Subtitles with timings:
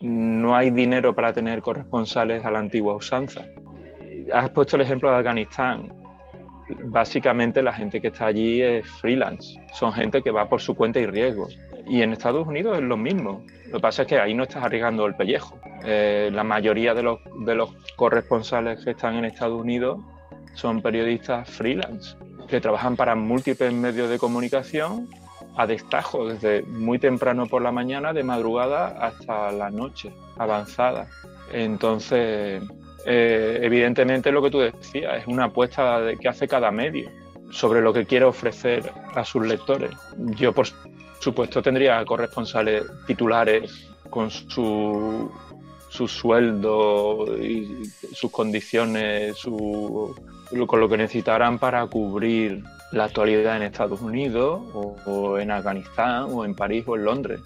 [0.00, 3.46] no hay dinero para tener corresponsales a la antigua usanza.
[4.32, 5.92] Has puesto el ejemplo de Afganistán.
[6.84, 10.98] Básicamente la gente que está allí es freelance, son gente que va por su cuenta
[10.98, 11.48] y riesgo.
[11.88, 13.44] Y en Estados Unidos es lo mismo.
[13.66, 15.58] Lo que pasa es que ahí no estás arriesgando el pellejo.
[15.84, 20.00] Eh, la mayoría de los, de los corresponsales que están en Estados Unidos
[20.54, 22.16] son periodistas freelance,
[22.48, 25.08] que trabajan para múltiples medios de comunicación
[25.56, 31.08] a destajo, desde muy temprano por la mañana, de madrugada hasta la noche, avanzada.
[31.52, 32.62] Entonces,
[33.06, 37.10] eh, evidentemente lo que tú decías es una apuesta de, que hace cada medio
[37.50, 39.90] sobre lo que quiere ofrecer a sus lectores.
[40.16, 40.66] Yo, por
[41.20, 45.30] supuesto, tendría corresponsales titulares con su,
[45.88, 50.14] su sueldo y sus condiciones, su,
[50.66, 52.62] con lo que necesitaran para cubrir
[52.92, 57.40] la actualidad en Estados Unidos o, en Afganistán o en París o en Londres.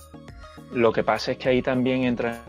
[0.73, 2.43] Lo que pasa es que ahí también entra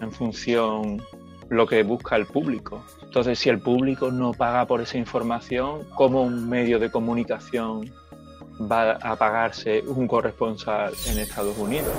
[0.00, 1.02] en función
[1.48, 2.84] lo que busca el público.
[3.02, 7.92] Entonces, si el público no paga por esa información, ¿cómo un medio de comunicación
[8.60, 11.92] va a pagarse un corresponsal en Estados Unidos?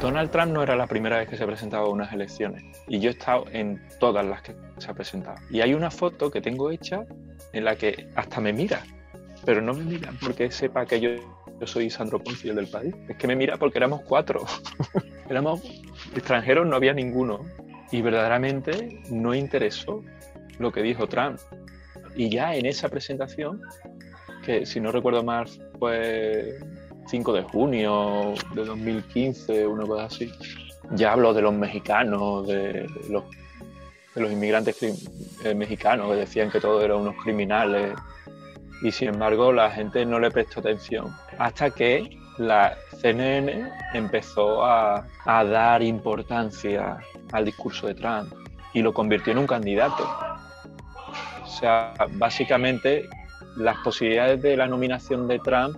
[0.00, 3.10] Donald Trump no era la primera vez que se presentaba a unas elecciones y yo
[3.10, 5.36] he estado en todas las que se ha presentado.
[5.50, 7.04] Y hay una foto que tengo hecha
[7.52, 8.82] en la que hasta me mira,
[9.44, 11.10] pero no me mira porque sepa que yo,
[11.60, 12.94] yo soy Sandro Ponzi, el del país.
[13.08, 14.44] Es que me mira porque éramos cuatro.
[15.30, 15.62] éramos
[16.14, 17.40] extranjeros, no había ninguno.
[17.90, 20.02] Y verdaderamente no interesó
[20.58, 21.38] lo que dijo Trump.
[22.14, 23.62] Y ya en esa presentación,
[24.44, 25.46] que si no recuerdo mal
[25.78, 26.58] fue
[27.06, 30.32] 5 de junio de 2015, una cosa así,
[30.92, 33.24] ya habló de los mexicanos, de, los,
[34.14, 34.76] de los inmigrantes
[35.44, 37.94] eh, mexicanos que decían que todos eran unos criminales
[38.82, 45.04] y sin embargo la gente no le prestó atención hasta que la CNN empezó a,
[45.26, 46.98] dar importancia
[47.32, 48.32] al discurso de Trump
[48.72, 50.08] y lo convirtió en un candidato.
[51.42, 53.08] O sea, básicamente
[53.56, 55.76] las posibilidades de la nominación de Trump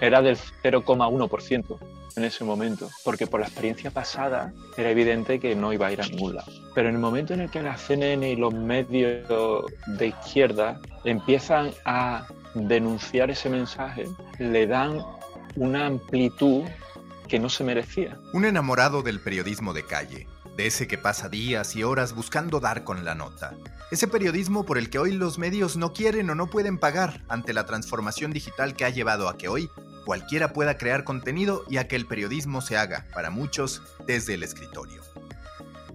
[0.00, 5.72] era del 0,1% en ese momento, porque por la experiencia pasada era evidente que no
[5.72, 6.50] iba a ir a ningún lado.
[6.74, 11.70] Pero en el momento en el que la CNN y los medios de izquierda empiezan
[11.84, 14.04] a denunciar ese mensaje,
[14.38, 15.04] le dan
[15.56, 16.62] una amplitud
[17.28, 18.18] que no se merecía.
[18.32, 20.26] Un enamorado del periodismo de calle,
[20.56, 23.54] de ese que pasa días y horas buscando dar con la nota.
[23.90, 27.52] Ese periodismo por el que hoy los medios no quieren o no pueden pagar ante
[27.52, 29.70] la transformación digital que ha llevado a que hoy
[30.04, 34.42] cualquiera pueda crear contenido y a que el periodismo se haga, para muchos, desde el
[34.42, 35.02] escritorio.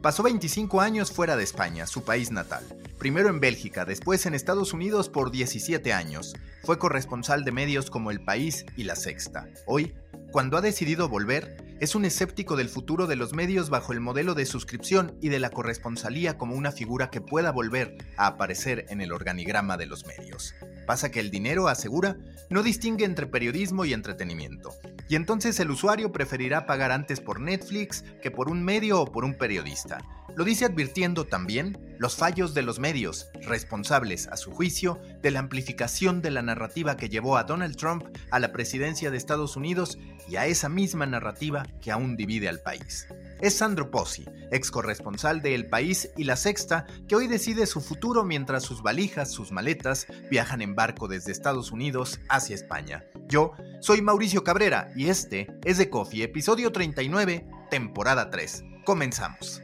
[0.01, 2.63] Pasó 25 años fuera de España, su país natal.
[2.97, 6.35] Primero en Bélgica, después en Estados Unidos por 17 años.
[6.63, 9.49] Fue corresponsal de medios como El País y La Sexta.
[9.65, 9.93] Hoy,
[10.31, 14.35] cuando ha decidido volver, es un escéptico del futuro de los medios bajo el modelo
[14.35, 18.99] de suscripción y de la corresponsalía como una figura que pueda volver a aparecer en
[18.99, 20.53] el organigrama de los medios.
[20.85, 22.17] Pasa que el dinero, asegura,
[22.49, 24.71] no distingue entre periodismo y entretenimiento.
[25.09, 29.25] Y entonces el usuario preferirá pagar antes por Netflix que por un medio o por
[29.25, 29.97] un periodista.
[30.35, 35.39] Lo dice advirtiendo también los fallos de los medios, responsables, a su juicio, de la
[35.39, 39.97] amplificación de la narrativa que llevó a Donald Trump a la presidencia de Estados Unidos
[40.29, 43.07] y a esa misma narrativa que aún divide al país.
[43.41, 47.81] Es Sandro Pozzi, ex corresponsal de El País y La Sexta, que hoy decide su
[47.81, 53.08] futuro mientras sus valijas, sus maletas, viajan en barco desde Estados Unidos hacia España.
[53.29, 58.63] Yo soy Mauricio Cabrera y este es The Coffee, episodio 39, temporada 3.
[58.83, 59.61] Comenzamos.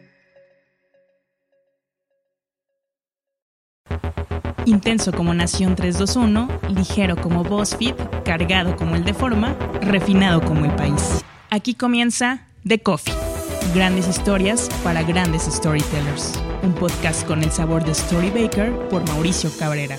[4.66, 10.76] Intenso como Nación 321, ligero como BuzzFeed, cargado como el de Forma, refinado como el
[10.76, 11.24] país.
[11.50, 13.14] Aquí comienza The Coffee
[13.74, 16.34] Grandes historias para grandes storytellers.
[16.62, 19.98] Un podcast con el sabor de Storybaker por Mauricio Cabrera.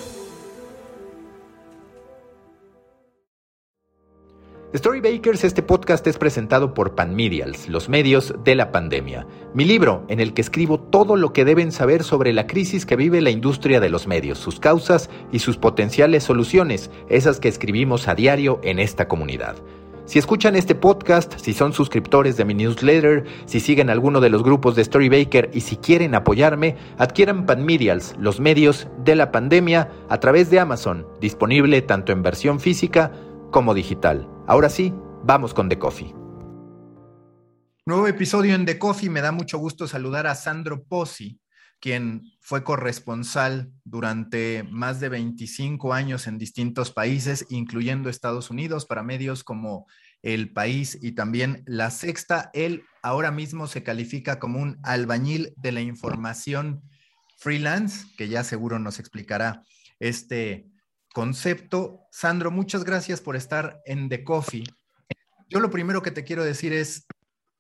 [4.77, 9.27] Storybakers, este podcast es presentado por Panmedials, los medios de la pandemia.
[9.55, 12.95] Mi libro, en el que escribo todo lo que deben saber sobre la crisis que
[12.95, 18.07] vive la industria de los medios, sus causas y sus potenciales soluciones, esas que escribimos
[18.07, 19.57] a diario en esta comunidad.
[20.05, 24.43] Si escuchan este podcast, si son suscriptores de mi newsletter, si siguen alguno de los
[24.43, 30.21] grupos de Storybaker y si quieren apoyarme, adquieran Panmedials, los medios de la pandemia, a
[30.21, 33.11] través de Amazon, disponible tanto en versión física
[33.51, 34.29] como digital.
[34.49, 34.95] Ahora sí,
[35.25, 36.15] vamos con The Coffee.
[37.85, 39.11] Nuevo episodio en The Coffee.
[39.11, 41.41] Me da mucho gusto saludar a Sandro Pozzi,
[41.81, 49.03] quien fue corresponsal durante más de 25 años en distintos países, incluyendo Estados Unidos, para
[49.03, 49.89] medios como
[50.23, 52.51] El País y también La Sexta.
[52.55, 56.83] Él ahora mismo se califica como un albañil de la información
[57.37, 59.65] freelance, que ya seguro nos explicará
[59.99, 60.69] este
[61.17, 62.07] concepto.
[62.11, 64.65] Sandro, muchas gracias por estar en The Coffee.
[65.49, 67.07] Yo lo primero que te quiero decir es,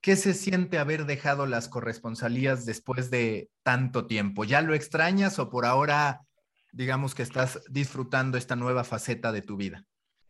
[0.03, 4.45] ¿qué se siente haber dejado las corresponsalías después de tanto tiempo?
[4.45, 6.21] ¿Ya lo extrañas o por ahora,
[6.71, 9.87] digamos que estás disfrutando esta nueva faceta de tu vida?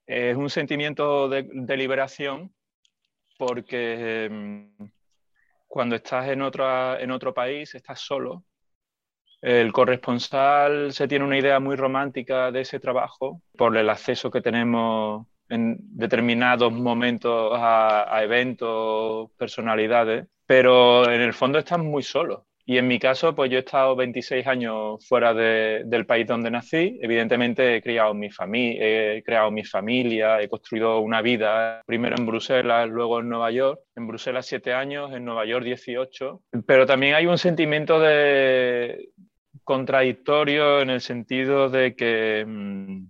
[0.06, 2.54] Es un sentimiento de, liberación
[3.36, 4.70] porque em,
[5.66, 8.44] cuando estás en, en otro país, estás solo
[9.40, 14.40] el corresponsal se tiene una idea muy romántica de ese trabajo por el acceso que
[14.40, 22.46] tenemos en determinados momentos a, eventos, personalidades, pero en el fondo estás muy solo.
[22.68, 26.98] Y en mi caso, pues yo he estado 26 años fuera del país donde nací.
[27.00, 32.88] Evidentemente he criado mi he creado mi familia, he construido una vida, primero en Bruselas,
[32.88, 33.80] luego en Nueva York.
[33.94, 36.42] En Bruselas 7 años, en Nueva York 18.
[36.66, 39.10] Pero también hay un sentimiento de,
[39.66, 43.08] contradictorio en el sentido de que mm,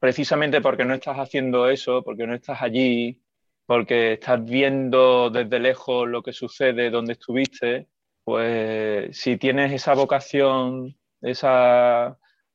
[0.00, 3.22] precisamente porque no estás haciendo eso, porque no estás allí,
[3.64, 7.86] porque estás viendo desde lejos lo que sucede donde estuviste,
[8.28, 11.48] pues si tienes esa vocación, ese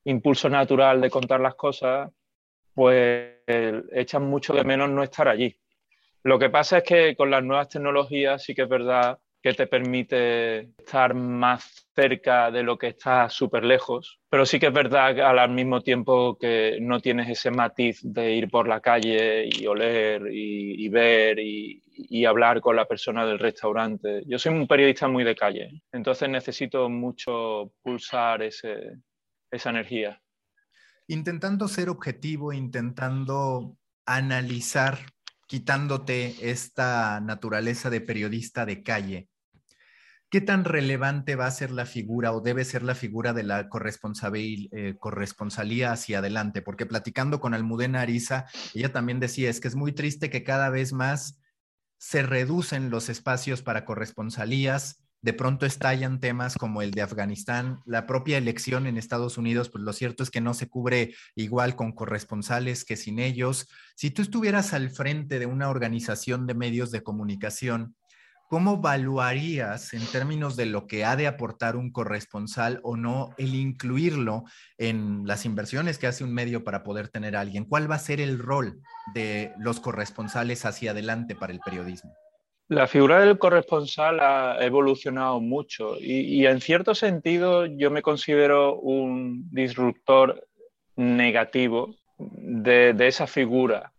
[0.04, 2.12] impulso natural de contar las cosas,
[2.74, 3.38] pues
[3.92, 5.60] echas mucho de menos no estar allí.
[6.22, 9.66] Lo que pasa es que con las nuevas tecnologías sí que es verdad que te
[9.66, 15.20] permite estar más cerca de lo que está súper lejos, pero sí que es verdad
[15.20, 20.28] al mismo tiempo que no tienes ese matiz de ir por la calle y oler
[20.32, 24.22] y, ver y, hablar con la persona del restaurante.
[24.26, 28.96] Yo soy un periodista muy de calle, entonces necesito mucho pulsar ese,
[29.50, 30.22] esa energía.
[31.06, 33.76] Intentando ser objetivo, intentando
[34.06, 35.00] analizar
[35.46, 39.28] quitándote esta naturaleza de periodista de calle,
[40.34, 43.68] ¿Qué tan relevante va a ser la figura o debe ser la figura de la
[43.70, 46.60] eh, corresponsalía hacia adelante?
[46.60, 50.70] Porque platicando con Almudena Ariza, ella también decía, es que es muy triste que cada
[50.70, 51.38] vez más
[51.98, 58.04] se reducen los espacios para corresponsalías, de pronto estallan temas como el de Afganistán, la
[58.04, 61.92] propia elección en Estados Unidos, pues lo cierto es que no se cubre igual con
[61.92, 63.68] corresponsales que sin ellos.
[63.94, 67.94] Si tú estuvieras al frente de una organización de medios de comunicación,
[68.54, 73.52] ¿cómo evaluarías en términos de lo que ha de aportar un corresponsal o no el
[73.52, 74.44] incluirlo
[74.78, 77.64] en las inversiones que hace un medio para poder tener a alguien?
[77.64, 78.80] ¿Cuál va a ser el rol
[79.12, 82.12] de los corresponsales hacia adelante para el periodismo?
[82.68, 89.48] La figura del corresponsal ha evolucionado mucho y, en cierto sentido yo me considero un
[89.50, 90.46] disruptor
[90.94, 93.93] negativo de esa figura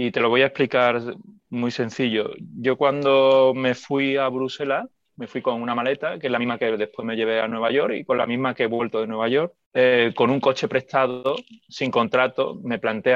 [0.00, 1.02] y te lo voy a explicar
[1.50, 2.30] muy sencillo.
[2.56, 4.86] Yo cuando me fui a Bruselas,
[5.16, 7.72] me fui con una maleta, que es la misma que después me llevé a Nueva
[7.72, 10.68] York y con la misma que he vuelto de Nueva York, eh, con un coche
[10.68, 11.34] prestado,
[11.68, 13.12] sin contrato, me planté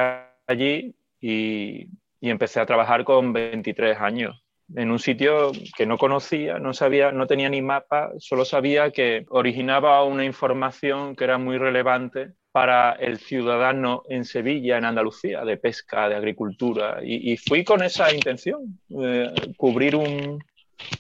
[0.49, 1.87] allí y,
[2.21, 4.43] y, empecé a trabajar con 23 años
[4.75, 9.25] en un sitio que no conocía, no sabía, no tenía ni mapa, solo sabía que
[9.29, 15.57] originaba una información que era muy relevante para el ciudadano en Sevilla, en Andalucía, de
[15.57, 16.99] pesca, de agricultura.
[17.03, 20.39] Y, fui con esa intención, eh, cubrir un,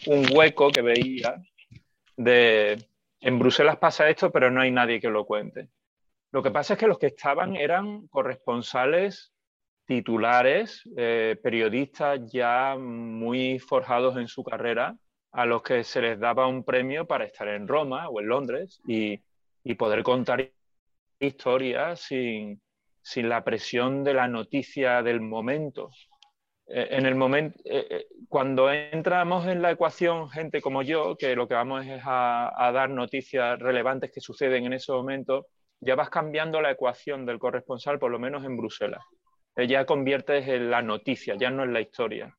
[0.06, 1.36] hueco que veía
[2.16, 2.82] de,
[3.20, 5.68] en Bruselas pasa esto, pero no hay nadie que lo cuente.
[6.30, 9.34] Lo que pasa es que los que estaban eran corresponsales
[9.84, 14.96] titulares, eh, periodistas ya muy forjados en su carrera,
[15.32, 18.80] a los que se les daba un premio para estar en Roma o en Londres
[18.86, 19.20] y,
[19.64, 20.50] y poder contar
[21.26, 22.60] historia sin,
[23.16, 25.90] la presión de la noticia del momento.
[26.66, 31.34] Eh, en el momento, eh, eh, cuando entramos en la ecuación, gente como yo, que
[31.36, 35.46] lo que vamos es a, dar noticias relevantes que suceden en ese momento,
[35.80, 39.02] ya vas cambiando la ecuación del corresponsal, por lo menos en Bruselas.
[39.56, 42.34] Ya conviertes en la noticia, ya no en la historia.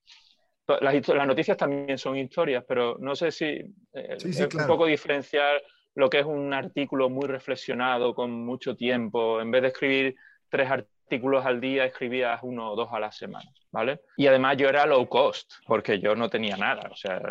[0.80, 3.60] Las, noticias también son historias, pero no sé si
[3.92, 5.62] es un poco diferenciar
[5.96, 9.42] lo que es un artículo muy reflexionado, con mucho tiempo.
[9.42, 10.16] En vez de escribir
[10.50, 14.02] tres artículos al día, escribías uno o dos a la semana, ¿vale?
[14.18, 17.22] Y además yo era low cost, porque yo no tenía nada, o sea,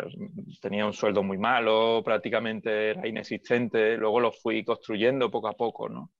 [0.61, 5.89] tenía un sueldo muy malo, prácticamente era inexistente, luego lo fui construyendo poco a poco,
[5.89, 6.11] ¿no?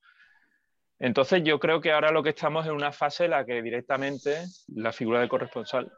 [1.00, 4.46] Entonces yo creo que ahora lo que estamos en una fase en la que directamente
[4.68, 5.92] la figura del corresponsal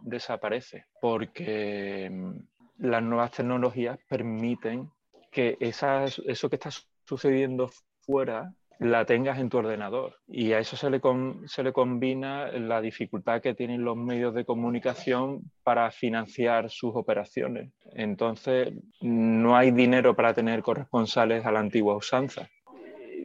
[0.00, 4.90] desaparece, porque mm, las nuevas tecnologías permiten
[5.32, 6.70] que eso que está
[7.04, 7.70] sucediendo
[8.02, 10.16] fuera la tengas en tu ordenador.
[10.26, 11.00] Y a eso se le,
[11.46, 17.70] se le combina la dificultad que tienen los medios de comunicación para financiar sus operaciones.
[17.92, 22.48] Entonces, no hay dinero para tener corresponsales a la antigua usanza.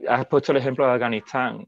[0.07, 1.67] Has puesto el ejemplo de Afganistán.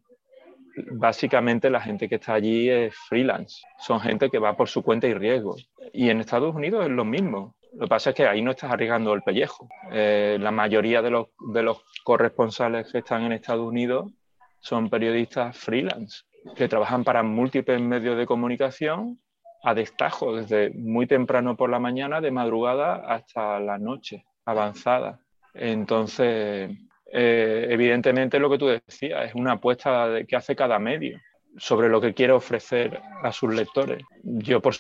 [0.92, 5.08] Básicamente la gente que está allí es freelance, son gente que va por su cuenta
[5.08, 5.56] y riesgo.
[5.92, 7.56] Y en Estados Unidos es lo mismo.
[7.74, 9.70] Lo que pasa es que ahí no estás arriesgando el pellejo.
[9.92, 14.12] Eh, la mayoría de los, de los corresponsales que están en Estados Unidos
[14.60, 16.24] son periodistas freelance,
[16.56, 19.20] que trabajan para múltiples medios de comunicación
[19.64, 25.20] a destajo, desde muy temprano por la mañana, de madrugada hasta la noche avanzada.
[25.54, 26.72] Entonces,
[27.12, 31.20] eh, evidentemente lo que tú decías es una apuesta que hace cada medio
[31.58, 34.04] sobre lo que quiere ofrecer a sus lectores.
[34.24, 34.76] Yo, por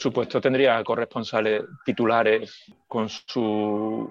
[0.00, 4.10] supuesto, tendría corresponsales titulares con su,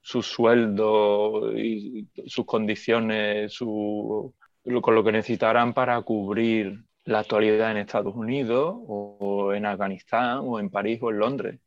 [0.00, 4.34] su sueldo y sus condiciones, su,
[4.80, 10.58] con lo que necesitaran para cubrir la actualidad en Estados Unidos o, en Afganistán o
[10.58, 11.60] en París o en Londres.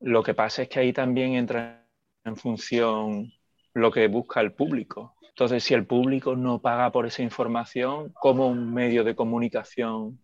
[0.00, 1.86] Lo que pasa es que ahí también entra
[2.24, 3.32] en función
[3.72, 5.14] lo que busca el público.
[5.28, 10.18] Entonces, si el público no paga por esa información, ¿cómo un medio de comunicación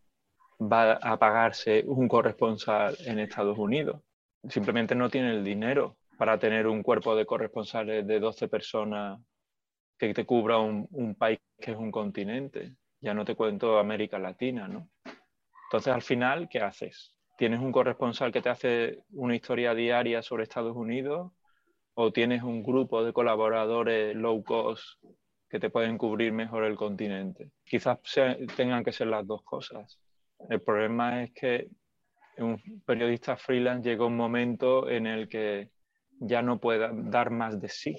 [0.71, 4.01] va a pagarse un corresponsal en Estados Unidos.
[4.49, 9.21] Simplemente no tiene el dinero para tener un cuerpo de corresponsales de 12 personas
[9.99, 12.75] que te cubra un, país que es un continente.
[13.01, 14.89] Ya no te cuento América Latina, ¿no?
[15.65, 17.17] Entonces, al final, ¿qué haces?
[17.37, 21.33] ¿Tienes un corresponsal que te hace una historia diaria sobre Estados Unidos?
[21.95, 25.03] ¿O tienes un grupo de colaboradores low cost
[25.49, 27.51] que te pueden cubrir mejor el continente?
[27.65, 27.99] Quizás
[28.57, 29.99] tengan que ser las dos cosas.
[30.49, 31.69] El problema es que
[32.39, 35.71] un periodista freelance llega un momento en el que
[36.19, 37.97] ya no puede dar más de sí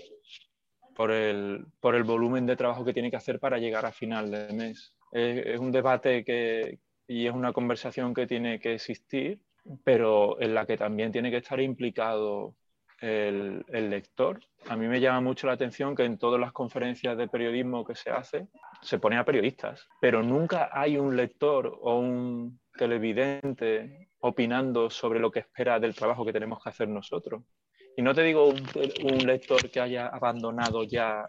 [0.96, 4.32] por el, por el volumen de trabajo que tiene que hacer para llegar a final
[4.32, 4.94] de mes.
[5.12, 9.40] Es, un debate que, y es una conversación que tiene que existir,
[9.84, 12.56] pero en la que también tiene que estar implicado
[13.00, 14.40] el, el, lector.
[14.70, 17.96] A mí me llama mucho la atención que en todas las conferencias de periodismo que
[17.96, 18.48] se hace,
[18.84, 25.32] se pone a periodistas, pero nunca hay un lector o un televidente opinando sobre lo
[25.32, 27.44] que espera del trabajo que tenemos que hacer nosotros.
[27.96, 28.63] Y no te digo un,
[29.04, 31.25] un lector que haya abandonado ya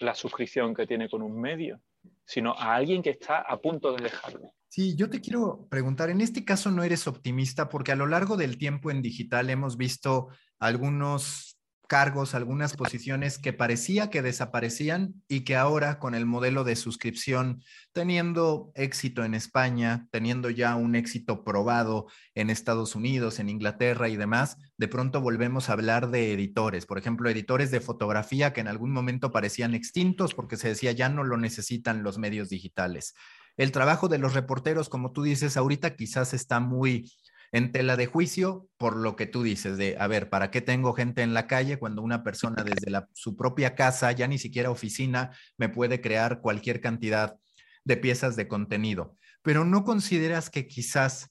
[0.00, 1.80] la suscripción que tiene con un medio,
[2.24, 4.52] sino a alguien que está a punto de dejarlo.
[4.68, 8.36] Sí, yo te quiero preguntar, en este caso no eres optimista porque a lo largo
[8.36, 11.57] del tiempo en digital hemos visto algunos
[11.88, 17.64] cargos, algunas posiciones que parecía que desaparecían y que ahora con el modelo de suscripción,
[17.92, 24.16] teniendo éxito en España, teniendo ya un éxito probado en Estados Unidos, en Inglaterra y
[24.16, 28.68] demás, de pronto volvemos a hablar de editores, por ejemplo, editores de fotografía que en
[28.68, 33.14] algún momento parecían extintos porque se decía ya no lo necesitan los medios digitales.
[33.56, 37.10] El trabajo de los reporteros, como tú dices, ahorita quizás está muy
[37.52, 40.92] en tela de juicio por lo que tú dices de, a ver, ¿para qué tengo
[40.92, 45.30] gente en la calle cuando una persona desde su propia casa, ya ni siquiera oficina,
[45.56, 47.36] me puede crear cualquier cantidad
[47.84, 49.16] de piezas de contenido?
[49.42, 51.30] Pero no consideras que quizás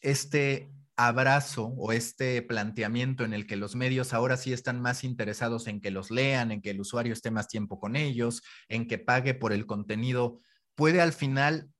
[0.00, 5.66] este abrazo o este planteamiento en el que los medios ahora sí están más interesados
[5.66, 8.98] en que los lean, en que el usuario esté más tiempo con ellos, en que
[8.98, 10.40] pague por el contenido,
[10.74, 11.70] puede al final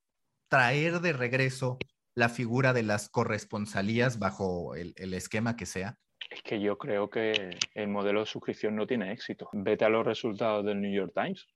[0.49, 1.79] traer de regreso
[2.15, 5.99] la figura de las corresponsalías bajo el, esquema que sea?
[6.31, 9.49] Es que yo creo que el modelo de suscripción no tiene éxito.
[9.53, 11.47] Vete a los resultados del New York Times.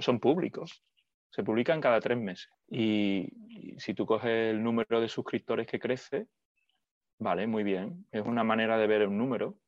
[0.00, 0.82] son públicos.
[1.30, 2.48] Se publican cada tres meses.
[2.68, 3.28] Y,
[3.78, 6.26] si tú coges el número de suscriptores que crece,
[7.18, 8.06] vale, muy bien.
[8.10, 9.58] Es una manera de ver un número.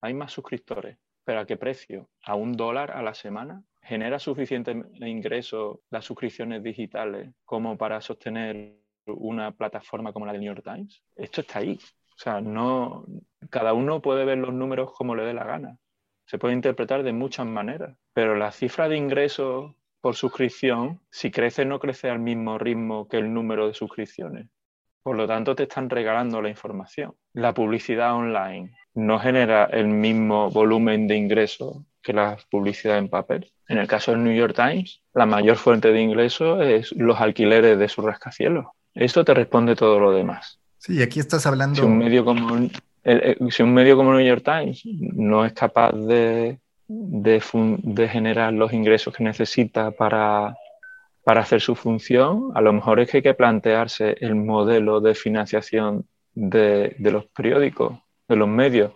[0.00, 0.98] Hay más suscriptores.
[1.24, 2.08] ¿Pero a qué precio?
[2.24, 3.62] ¿A un dólar a la semana?
[3.82, 10.54] ¿Genera suficiente ingreso las suscripciones digitales como para sostener una plataforma como la del New
[10.54, 11.78] York Times, esto está ahí.
[12.16, 13.04] O sea, no,
[13.50, 15.76] cada uno puede ver los números como le dé la gana.
[16.26, 21.64] Se puede interpretar de muchas maneras, pero la cifra de ingresos por suscripción, si crece,
[21.64, 24.48] no crece al mismo ritmo que el número de suscripciones.
[25.02, 27.14] Por lo tanto, te están regalando la información.
[27.32, 33.52] La publicidad online no genera el mismo volumen de ingresos que la publicidad en papel.
[33.68, 37.78] En el caso del New York Times, la mayor fuente de ingresos es los alquileres
[37.78, 38.66] de sus rascacielos.
[38.96, 40.58] Esto te responde todo lo demás.
[40.78, 41.76] Sí, aquí estás hablando.
[41.76, 42.68] Si un medio como,
[43.50, 49.14] si un medio como New York Times no es capaz de, de, generar los ingresos
[49.14, 50.56] que necesita para,
[51.24, 55.14] para hacer su función, a lo mejor es que hay que plantearse el modelo de
[55.14, 57.98] financiación de, de los periódicos,
[58.28, 58.92] de los medios.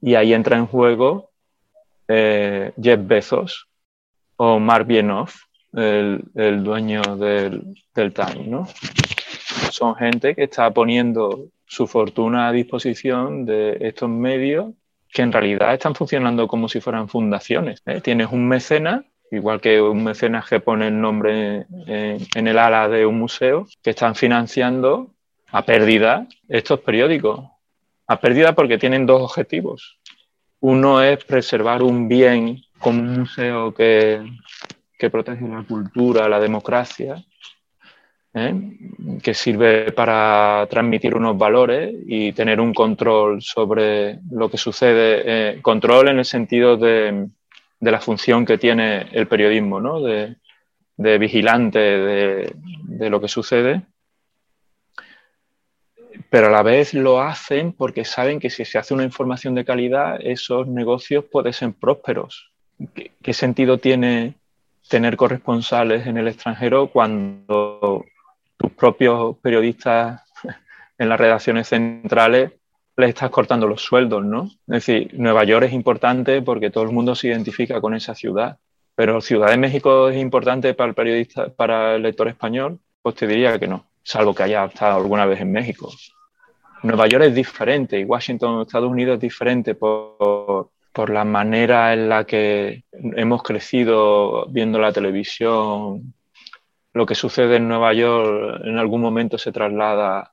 [0.00, 1.30] Y ahí entra en juego
[2.06, 3.68] eh, Jeff Bezos,
[4.36, 5.36] o Mark Bienoff,
[5.72, 8.68] el, el dueño del, del Time, ¿no?
[9.70, 14.72] Son gente que está poniendo su fortuna a disposición de estos medios
[15.12, 17.82] que en realidad están funcionando como si fueran fundaciones.
[17.86, 18.00] ¿eh?
[18.00, 22.88] Tienes un mecenas, igual que un mecenas que pone el nombre en, en el ala
[22.88, 25.10] de un museo, que están financiando
[25.50, 27.40] a pérdida estos periódicos.
[28.06, 29.98] A pérdida porque tienen dos objetivos.
[30.60, 34.22] Uno es preservar un bien como un museo que,
[34.98, 37.22] que protege la cultura, la democracia,
[38.38, 39.20] ¿eh?
[39.22, 45.62] que sirve para transmitir unos valores y tener un control sobre lo que sucede, eh,
[45.62, 47.28] control en el sentido de,
[47.80, 50.00] de, la función que tiene el periodismo, ¿no?
[50.00, 50.36] de,
[50.96, 53.82] vigilante de, lo que sucede,
[56.30, 59.64] pero a la vez lo hacen porque saben que si se hace una información de
[59.64, 62.50] calidad, esos negocios pueden ser prósperos.
[62.94, 64.34] ¿Qué, qué sentido tiene
[64.88, 68.04] tener corresponsales en el extranjero cuando
[68.58, 70.22] tus propios periodistas
[70.98, 72.52] en las redacciones centrales
[72.96, 74.50] les estás cortando los sueldos, ¿no?
[74.66, 78.58] Es decir, Nueva York es importante porque todo el mundo se identifica con esa ciudad,
[78.96, 83.28] pero Ciudad de México es importante para el periodista, para el lector español, pues te
[83.28, 85.92] diría que no, salvo que haya estado alguna vez en México.
[86.82, 92.08] Nueva York es diferente y Washington, Estados Unidos es diferente por, por la manera en
[92.08, 96.14] la que hemos crecido viendo la televisión,
[96.98, 100.32] lo que sucede en Nueva York en algún momento se traslada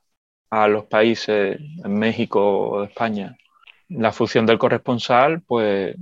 [0.50, 3.36] a los países, en México o España.
[3.88, 5.94] La función del corresponsal, pues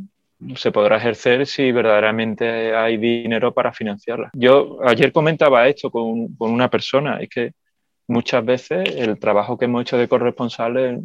[0.57, 4.31] se podrá ejercer si verdaderamente hay dinero para financiarla.
[4.33, 7.53] Yo ayer comentaba esto con, con una persona, es que
[8.07, 10.99] muchas veces el trabajo que hemos hecho de corresponsales,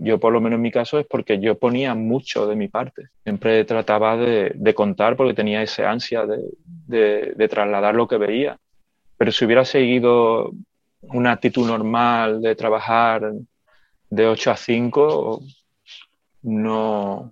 [0.00, 3.04] yo por lo menos en mi caso, es porque yo ponía mucho de mi parte.
[3.22, 8.16] Siempre trataba de, de contar porque tenía esa ansia de, de, de, trasladar lo que
[8.16, 8.58] veía.
[9.20, 10.50] Pero si hubiera seguido
[11.02, 13.30] una actitud normal de trabajar
[14.08, 15.42] de 8 a 5,
[16.44, 17.30] no,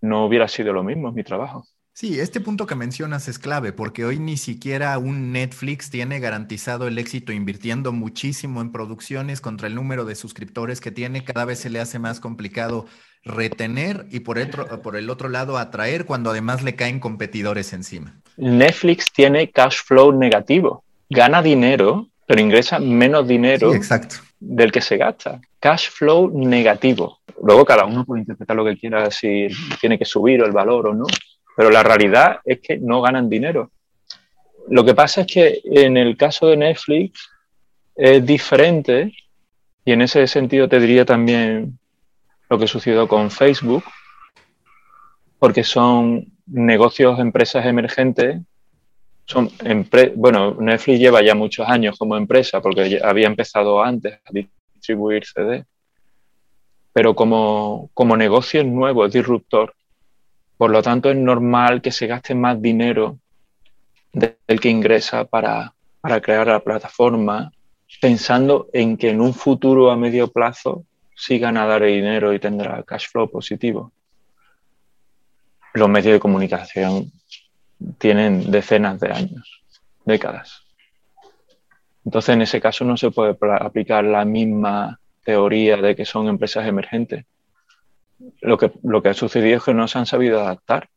[0.00, 1.66] no hubiera sido lo mismo mi trabajo.
[2.00, 6.86] Sí, este punto que mencionas es clave porque hoy ni siquiera un Netflix tiene garantizado
[6.86, 11.24] el éxito invirtiendo muchísimo en producciones contra el número de suscriptores que tiene.
[11.24, 12.86] Cada vez se le hace más complicado
[13.24, 18.14] retener y por, otro, por el otro lado atraer cuando además le caen competidores encima.
[18.36, 24.18] Netflix tiene cash flow negativo, gana dinero, pero ingresa menos dinero sí, exacto.
[24.38, 25.40] del que se gasta.
[25.58, 27.18] Cash flow negativo.
[27.42, 29.48] Luego cada uno puede interpretar lo que quiera, si
[29.80, 31.06] tiene que subir el valor o no,
[31.58, 33.72] pero la realidad es que no ganan dinero.
[34.68, 37.28] Lo que pasa es que en el caso de Netflix
[37.96, 39.12] es diferente
[39.84, 41.76] y en ese sentido te diría también
[42.48, 43.82] lo que sucedió con Facebook,
[45.40, 48.40] porque son negocios, empresas emergentes.
[49.24, 54.30] Son empre bueno, Netflix lleva ya muchos años como empresa porque había empezado antes a
[54.30, 55.64] distribuir CD,
[56.92, 59.74] pero como, como negocio es nuevo, es disruptor.
[60.58, 63.18] Por lo tanto, es normal que se gaste más dinero
[64.12, 67.50] del que ingresa para, para crear la plataforma,
[68.00, 73.08] pensando en que en un futuro a medio plazo sí ganará dinero y tendrá cash
[73.08, 73.92] flow positivo
[75.78, 77.12] los medios de comunicación
[77.98, 79.62] tienen decenas de años,
[80.04, 80.62] décadas.
[82.04, 86.66] Entonces, en ese caso no se puede aplicar la misma teoría de que son empresas
[86.66, 87.24] emergentes.
[88.40, 90.88] Lo que, lo que ha sucedido es que no se han sabido adaptar.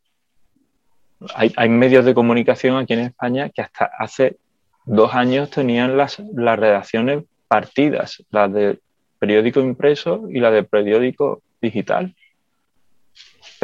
[1.36, 4.38] Hay, hay medios de comunicación aquí en España que hasta hace
[4.86, 8.80] dos años tenían las, las redacciones partidas, la de
[9.20, 12.16] periódico impreso y la de periódico digital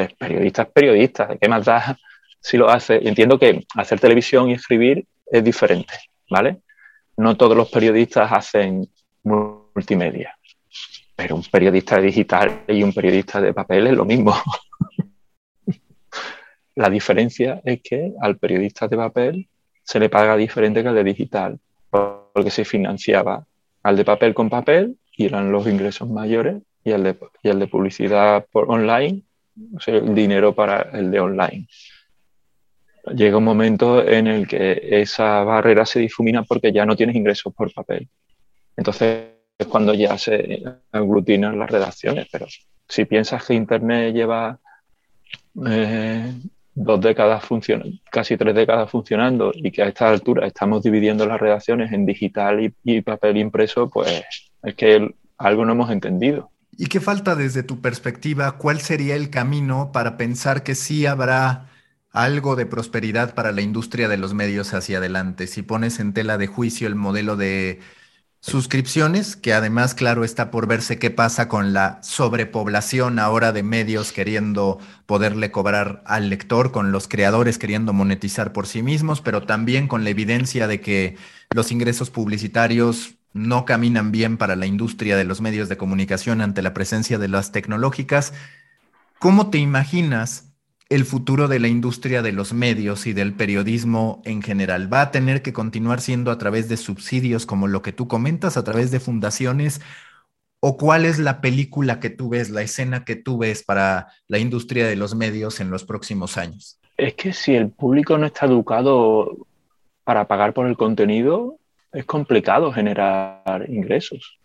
[0.05, 1.97] periodista es periodista, ¿qué más da
[2.39, 3.07] si lo hace?
[3.07, 5.93] Entiendo que hacer televisión y escribir es diferente,
[6.29, 6.57] ¿vale?
[7.17, 8.87] No todos los periodistas hacen
[9.23, 10.36] multimedia,
[11.17, 14.35] pero un periodista digital y un periodista de papel es lo mismo.
[16.75, 19.49] La diferencia es que al periodista de papel
[19.83, 23.43] se le paga diferente que al de digital, porque se financiaba
[23.81, 27.67] al de papel con papel y eran los ingresos mayores y el de, y de
[27.67, 29.23] publicidad por online
[29.75, 31.67] o sea, el dinero para el de online.
[33.15, 37.55] Llega un momento en el que esa barrera se difumina porque ya no tienes ingresos
[37.55, 38.07] por papel.
[38.75, 42.27] Entonces es cuando ya se aglutinan las redacciones.
[42.31, 42.47] Pero
[42.87, 44.59] si piensas que Internet lleva
[45.65, 46.31] eh,
[46.75, 51.39] dos décadas funcionando, casi tres décadas funcionando y que a esta altura estamos dividiendo las
[51.39, 54.23] redacciones en digital y, y papel impreso, pues
[54.63, 56.51] es que algo no hemos entendido.
[56.79, 58.57] ¿Y qué falta desde tu perspectiva?
[58.59, 61.69] ¿Cuál sería el camino para pensar que sí habrá
[62.11, 65.45] algo de prosperidad para la industria de los medios hacia adelante.
[65.45, 67.79] Si pones en tela de juicio el modelo de
[68.39, 74.11] suscripciones, que además, claro, está por verse qué pasa con la sobrepoblación ahora de medios
[74.11, 79.87] queriendo poderle cobrar al lector, con los creadores queriendo monetizar por sí mismos, pero también
[79.87, 81.17] con la evidencia de que
[81.49, 86.61] los ingresos publicitarios no caminan bien para la industria de los medios de comunicación ante
[86.61, 88.33] la presencia de las tecnológicas.
[89.19, 90.46] ¿Cómo te imaginas
[90.89, 94.91] el futuro de la industria de los medios y del periodismo en general?
[94.91, 98.57] ¿Va a tener que continuar siendo a través de subsidios como lo que tú comentas,
[98.57, 99.81] a través de fundaciones?
[100.59, 104.39] ¿O cuál es la película que tú ves, la escena que tú ves para la
[104.39, 106.79] industria de los medios en los próximos años?
[106.95, 109.37] Es que si el público no está educado
[110.03, 111.57] para pagar por el contenido,
[111.91, 114.39] es complicado generar ingresos.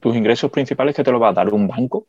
[0.00, 2.06] Tus ingresos principales que te lo va a dar un banco.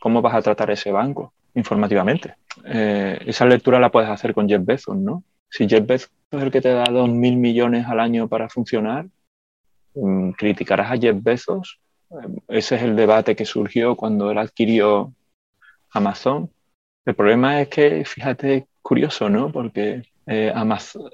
[0.00, 1.34] ¿Cómo vas a tratar ese banco?
[1.58, 2.34] Informativamente.
[2.64, 5.22] Eh, esa lectura la puedes hacer con Jeff Bezos, ¿no?
[5.50, 9.06] Si Jeff Bezos es el que te da dos mil millones al año para funcionar,
[9.94, 11.78] mm, criticarás a Jeff Bezos.
[12.10, 15.12] Eh, ese es el debate que surgió cuando él adquirió
[15.90, 16.50] Amazon.
[17.04, 19.50] El problema es que, fíjate, curioso, ¿no?
[19.50, 21.10] Porque eh, Amazon,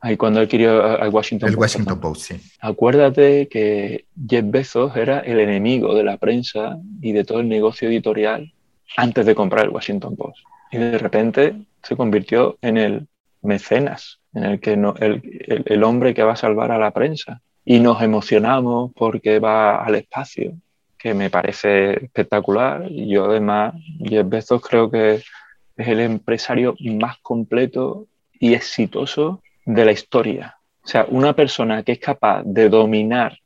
[0.00, 1.74] Ahí cuando adquirió el Washington el Post.
[1.74, 2.36] Washington Post, sí.
[2.60, 7.88] Acuérdate que Jeff Bezos era el enemigo de la prensa y de todo el negocio
[7.88, 8.52] editorial
[8.96, 10.38] antes de comprar el Washington Post.
[10.70, 13.08] Y de repente se convirtió en el
[13.42, 17.40] mecenas, en el, que no, el, el, hombre que va a salvar a la prensa.
[17.64, 20.54] Y nos emocionamos porque va al espacio,
[20.98, 22.86] que me parece espectacular.
[22.90, 25.24] Y yo además, Jeff Bezos creo que es
[25.76, 28.06] el empresario más completo
[28.38, 30.56] y exitoso de la historia.
[30.82, 33.38] O sea, una persona que es capaz de dominar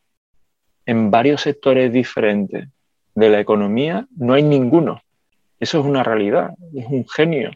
[0.86, 2.68] en varios sectores diferentes
[3.14, 5.02] de la economía, no hay ninguno.
[5.62, 7.52] Eso es una realidad, es un genio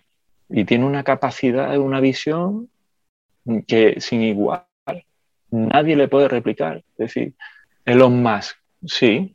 [0.48, 2.68] y tiene una capacidad, una visión
[3.66, 4.62] que sin igual
[5.50, 6.76] nadie le puede replicar.
[6.76, 7.34] Es decir,
[7.84, 9.34] Elon Musk, sí,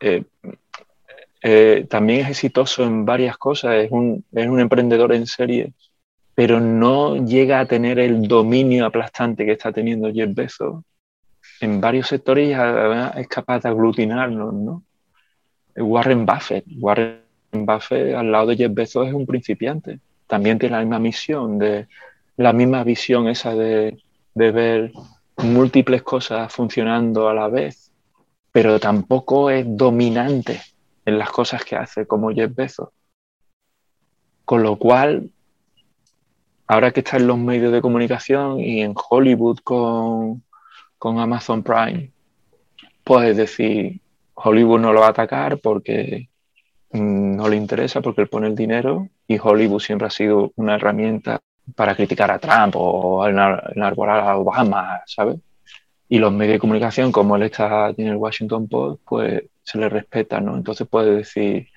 [0.00, 0.24] eh,
[1.42, 5.74] eh, también es exitoso en varias cosas, es un, es un emprendedor en serie,
[6.34, 10.82] pero no llega a tener el dominio aplastante que está teniendo Jeff Bezos.
[11.60, 12.56] En varios sectores
[13.16, 14.82] es capaz de aglutinarnos, ¿no?
[15.76, 17.25] Warren Buffett, Warren
[17.64, 20.00] Buffett al lado de Jeff Bezos es un principiante.
[20.26, 21.86] También tiene la misma misión, de,
[22.36, 24.02] la misma visión esa de,
[24.34, 24.92] de ver
[25.38, 27.92] múltiples cosas funcionando a la vez,
[28.52, 30.60] pero tampoco es dominante
[31.04, 32.88] en las cosas que hace como Jeff Bezos.
[34.44, 35.30] Con lo cual,
[36.66, 40.42] ahora que está en los medios de comunicación y en Hollywood con,
[40.98, 42.10] con Amazon Prime,
[43.04, 44.00] puedes decir,
[44.34, 46.28] Hollywood no lo va a atacar porque
[46.92, 51.40] no le interesa porque él pone el dinero y Hollywood siempre ha sido una herramienta
[51.74, 55.38] para criticar a Trump o enarbolar a Obama, ¿sabes?
[56.08, 59.88] Y los medios de comunicación, como él está en el Washington Post, pues se le
[59.88, 60.56] respeta, ¿no?
[60.56, 61.68] Entonces puede decir,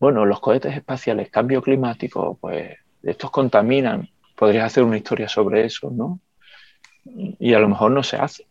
[0.00, 4.08] bueno, los cohetes espaciales, cambio climático, pues estos contaminan.
[4.34, 6.18] Podrías hacer una historia sobre eso, ¿no?
[7.04, 8.46] Y a lo mejor no se hace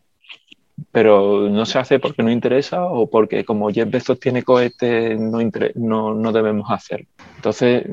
[0.90, 5.38] pero no se hace porque no interesa o porque como Jeff Bezos tiene cohetes no,
[5.74, 7.06] no, no, debemos hacer.
[7.36, 7.84] Entonces,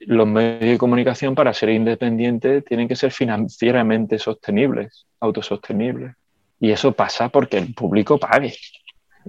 [0.00, 6.14] los medios de comunicación para ser independientes tienen que ser financieramente sostenibles, autosostenibles.
[6.60, 8.54] Y eso pasa porque el público pague.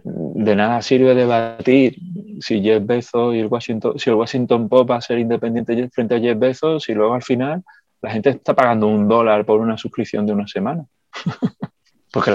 [0.03, 1.97] De nada sirve debatir
[2.41, 6.15] si Jeff Bezos y el Washington, si el Washington Post va a ser independiente frente
[6.15, 7.63] a Jeff Bezos y luego al final
[8.01, 10.85] la gente está pagando un dólar por una suscripción de una semana.
[12.11, 12.31] Porque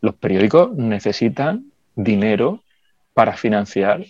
[0.00, 2.62] los periódicos necesitan dinero
[3.12, 4.04] para financiar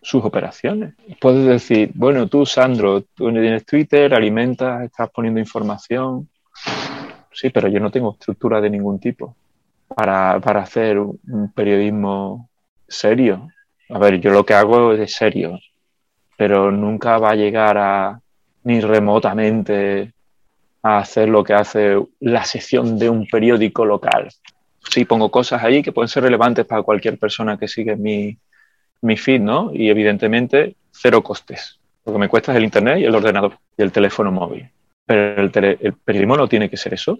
[0.00, 0.94] sus operaciones.
[1.20, 6.28] Puedes decir, bueno, tú, Sandro, tú tienes Twitter, alimentas, estás poniendo información.
[7.32, 9.36] Sí, pero yo no tengo estructura de ningún tipo
[9.94, 12.48] para, para hacer un periodismo
[12.88, 13.48] serio.
[13.88, 15.58] A ver, yo lo que hago es serio,
[16.36, 18.20] pero nunca va a llegar a
[18.64, 20.12] ni remotamente
[20.82, 24.28] a hacer lo que hace la sección de un periódico local.
[24.90, 28.36] Sí, pongo cosas ahí que pueden ser relevantes para cualquier persona que sigue mi,
[29.00, 29.70] mi feed, ¿no?
[29.72, 31.78] Y evidentemente cero costes.
[32.04, 34.68] Lo que me cuesta es el internet y el ordenador y el teléfono móvil.
[35.06, 37.18] Pero el, el periodismo no tiene que ser eso.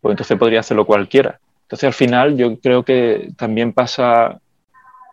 [0.00, 1.40] Pues entonces podría hacerlo cualquiera.
[1.62, 4.40] Entonces al final yo creo que también pasa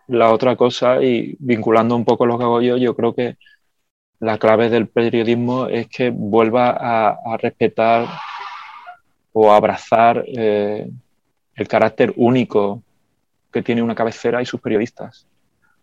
[0.08, 3.36] la otra cosa y vinculando un poco lo que hago yo, yo creo que
[4.20, 8.06] la clave del periodismo es que vuelva a, respetar
[9.32, 10.88] o abrazar eh,
[11.54, 12.82] el carácter único
[13.52, 15.26] que tiene una cabecera y sus periodistas.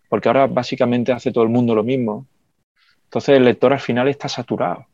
[0.09, 2.27] Porque ahora básicamente hace todo el mundo lo mismo.
[3.05, 4.87] Entonces el lector al final está saturado,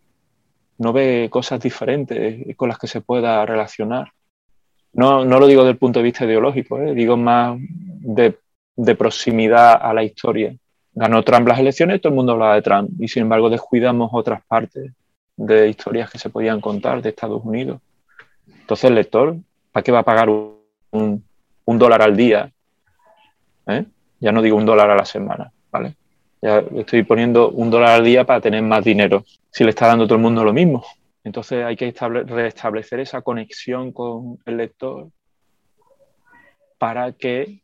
[0.77, 4.11] no ve cosas diferentes con las que se pueda relacionar.
[4.91, 6.93] No, no lo digo desde el punto de vista ideológico, ¿eh?
[6.93, 8.37] digo más de,
[8.75, 10.53] de, proximidad a la historia.
[10.99, 14.43] Ganó Trump las elecciones, todo el mundo hablaba de Trump y sin embargo descuidamos otras
[14.45, 14.91] partes
[15.37, 17.79] de historias que se podían contar de Estados Unidos.
[18.45, 19.37] Entonces el lector,
[19.71, 21.23] ¿para qué va a pagar un,
[21.65, 22.51] dólar al día?
[23.67, 23.85] ¿Eh?
[24.19, 25.95] Ya no digo un dólar a la semana, ¿vale?
[26.41, 30.05] Ya estoy poniendo un dólar al día para tener más dinero, si le está dando
[30.05, 30.83] todo el mundo lo mismo.
[31.23, 31.93] Entonces hay que
[32.25, 35.07] restablecer esa conexión con el lector
[36.77, 37.61] para que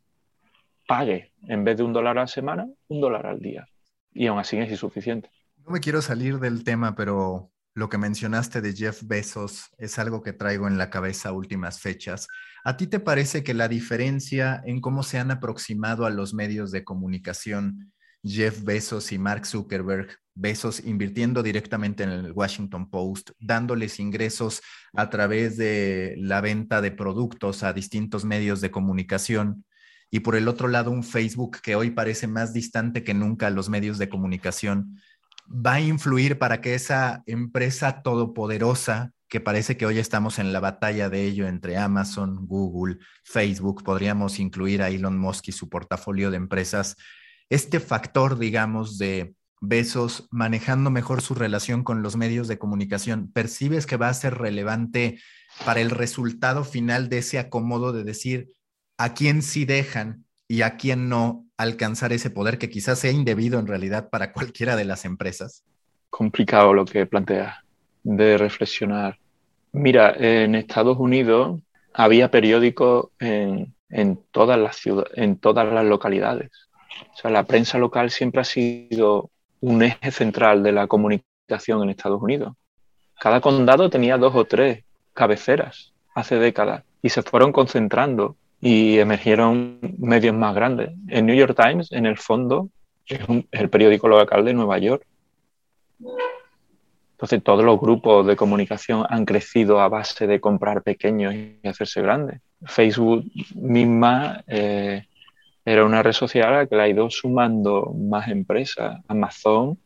[0.86, 3.66] pague, en vez de un dólar a la semana, un dólar al día.
[4.12, 5.30] Y aún así es insuficiente.
[5.64, 10.22] No me quiero salir del tema, pero lo que mencionaste de Jeff Bezos es algo
[10.22, 12.28] que traigo en la cabeza últimas fechas.
[12.64, 16.70] ¿A ti te parece que la diferencia en cómo se han aproximado a los medios
[16.70, 17.92] de comunicación
[18.26, 24.60] Jeff Bezos y Mark Zuckerberg, Bezos invirtiendo directamente en el Washington Post, dándoles ingresos
[24.94, 29.64] a través de la venta de productos a distintos medios de comunicación.
[30.10, 33.50] Y por el otro lado, un Facebook que hoy parece más distante que nunca a
[33.50, 35.00] los medios de comunicación,
[35.48, 40.60] va a influir para que esa empresa todopoderosa, que parece que hoy estamos en la
[40.60, 46.30] batalla de ello entre Amazon, Google, Facebook, podríamos incluir a Elon Musk y su portafolio
[46.30, 46.96] de empresas,
[47.48, 53.86] este factor, digamos, de Besos manejando mejor su relación con los medios de comunicación, ¿percibes
[53.86, 55.18] que va a ser relevante
[55.64, 58.52] para el resultado final de ese acomodo de decir
[58.98, 63.58] a quién sí dejan y a quién no alcanzar ese poder que quizás sea indebido
[63.58, 65.64] en realidad para cualquiera de las empresas?
[66.10, 67.64] Complicado lo que plantea
[68.02, 69.18] de reflexionar.
[69.72, 71.60] Mira, en Estados Unidos
[71.92, 74.80] había periódicos en, en todas las
[75.14, 76.50] en todas las localidades
[77.12, 79.30] o sea, la prensa local siempre ha sido
[79.60, 82.54] un eje central de la comunicación en Estados Unidos.
[83.18, 89.78] Cada condado tenía dos o tres cabeceras hace décadas y se fueron concentrando y emergieron
[89.96, 90.90] medios más grandes.
[91.06, 92.68] El New York Times, en el fondo,
[93.06, 93.20] es,
[93.52, 95.06] el periódico local de Nueva York.
[97.12, 102.02] Entonces, todos los grupos de comunicación han crecido a base de comprar pequeños y hacerse
[102.02, 102.40] grandes.
[102.64, 103.24] Facebook
[103.54, 105.04] misma eh,
[105.64, 109.00] era una red social que la ha ido sumando más empresas.
[109.06, 109.78] Amazon,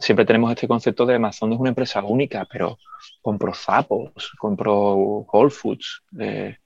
[0.00, 2.76] siempre tenemos este concepto de Amazon es una empresa única, pero
[3.22, 4.96] compró Zappos, compró
[5.30, 6.02] Whole Foods.
[6.18, 6.56] Eh,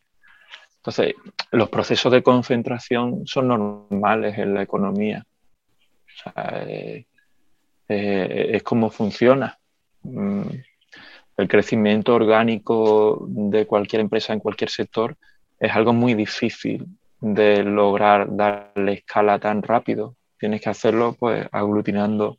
[0.81, 1.15] entonces,
[1.51, 5.27] los procesos de concentración son normales en la economía.
[6.35, 7.05] Eh,
[7.87, 9.59] eh, es como funciona.
[10.03, 10.43] Mm,
[11.37, 15.17] el crecimiento orgánico de cualquier empresa en cualquier sector
[15.59, 16.87] es algo muy difícil
[17.21, 20.17] de lograr darle escala tan rápido.
[20.39, 22.39] Tienes que hacerlo pues aglutinando.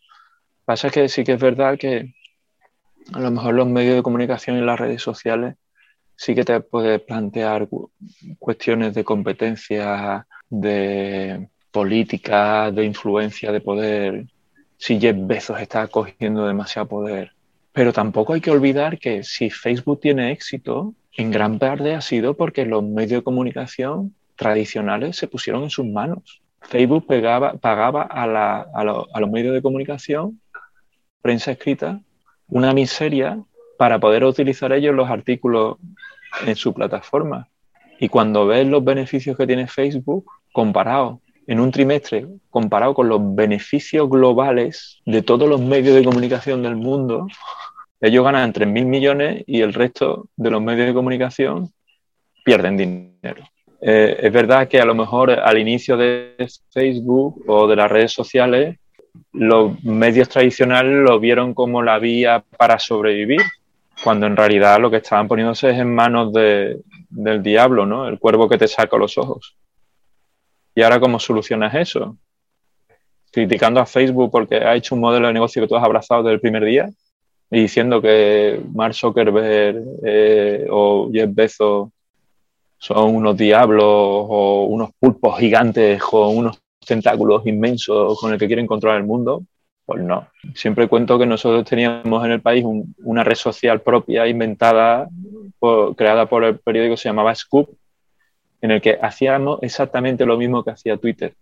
[0.65, 2.15] Pasa que sí que es verdad que
[3.13, 5.57] a lo mejor los medios de comunicación y las redes sociales
[6.15, 7.67] sí que te puedes plantear
[8.39, 14.25] cuestiones de competencia, de política, de influencia, de poder.
[14.77, 17.31] Si Jeff Bezos está cogiendo demasiado poder.
[17.73, 22.35] Pero tampoco hay que olvidar que si Facebook tiene éxito, en gran parte ha sido
[22.35, 26.41] porque los medios de comunicación tradicionales se pusieron en sus manos.
[26.61, 27.05] Facebook
[27.61, 30.39] pagaba a, los medios de comunicación,
[31.21, 32.01] prensa escrita,
[32.47, 33.39] una miseria
[33.81, 35.77] para poder utilizar ellos los artículos
[36.45, 37.47] en su plataforma.
[37.99, 43.19] Y cuando ves los beneficios que tiene Facebook, comparado en un trimestre, comparado con los
[43.33, 47.25] beneficios globales de todos los medios de comunicación del mundo,
[47.99, 51.71] ellos ganan 3.000 millones y el resto de los medios de comunicación
[52.45, 53.43] pierden dinero.
[53.81, 56.35] Eh, es verdad que a lo mejor al inicio de
[56.69, 58.77] Facebook o de las redes sociales,
[59.33, 63.41] los medios tradicionales lo vieron como la vía para sobrevivir,
[64.03, 68.07] cuando en realidad lo que estaban poniéndose es en manos del diablo, ¿no?
[68.07, 69.55] El cuervo que te saca los ojos.
[70.73, 72.17] ¿Y ahora cómo solucionas eso?
[73.31, 76.35] Criticando a Facebook porque ha hecho un modelo de negocio que tú has abrazado desde
[76.35, 76.89] el primer día
[77.49, 81.89] y diciendo que Mark Zuckerberg eh, o Jeff Bezos
[82.77, 88.65] son unos diablos o unos pulpos gigantes con unos tentáculos inmensos con el que quieren
[88.65, 89.43] controlar el mundo,
[89.93, 90.27] pues no.
[90.53, 92.65] Siempre cuento que nosotros teníamos en el país
[93.03, 95.07] una red social propia inventada,
[95.95, 97.69] creada por el periódico se llamaba Scoop,
[98.61, 101.33] en el que hacíamos exactamente lo mismo que hacía Twitter,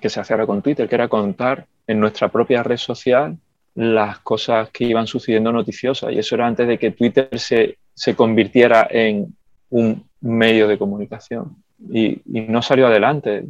[0.00, 3.36] que se hacía ahora con Twitter, que era contar en nuestra propia red social
[3.74, 6.12] las cosas que iban sucediendo noticiosas.
[6.12, 9.34] Y eso era antes de que Twitter se, se convirtiera en
[9.70, 11.56] un medio de comunicación
[11.90, 13.44] y, no salió adelante.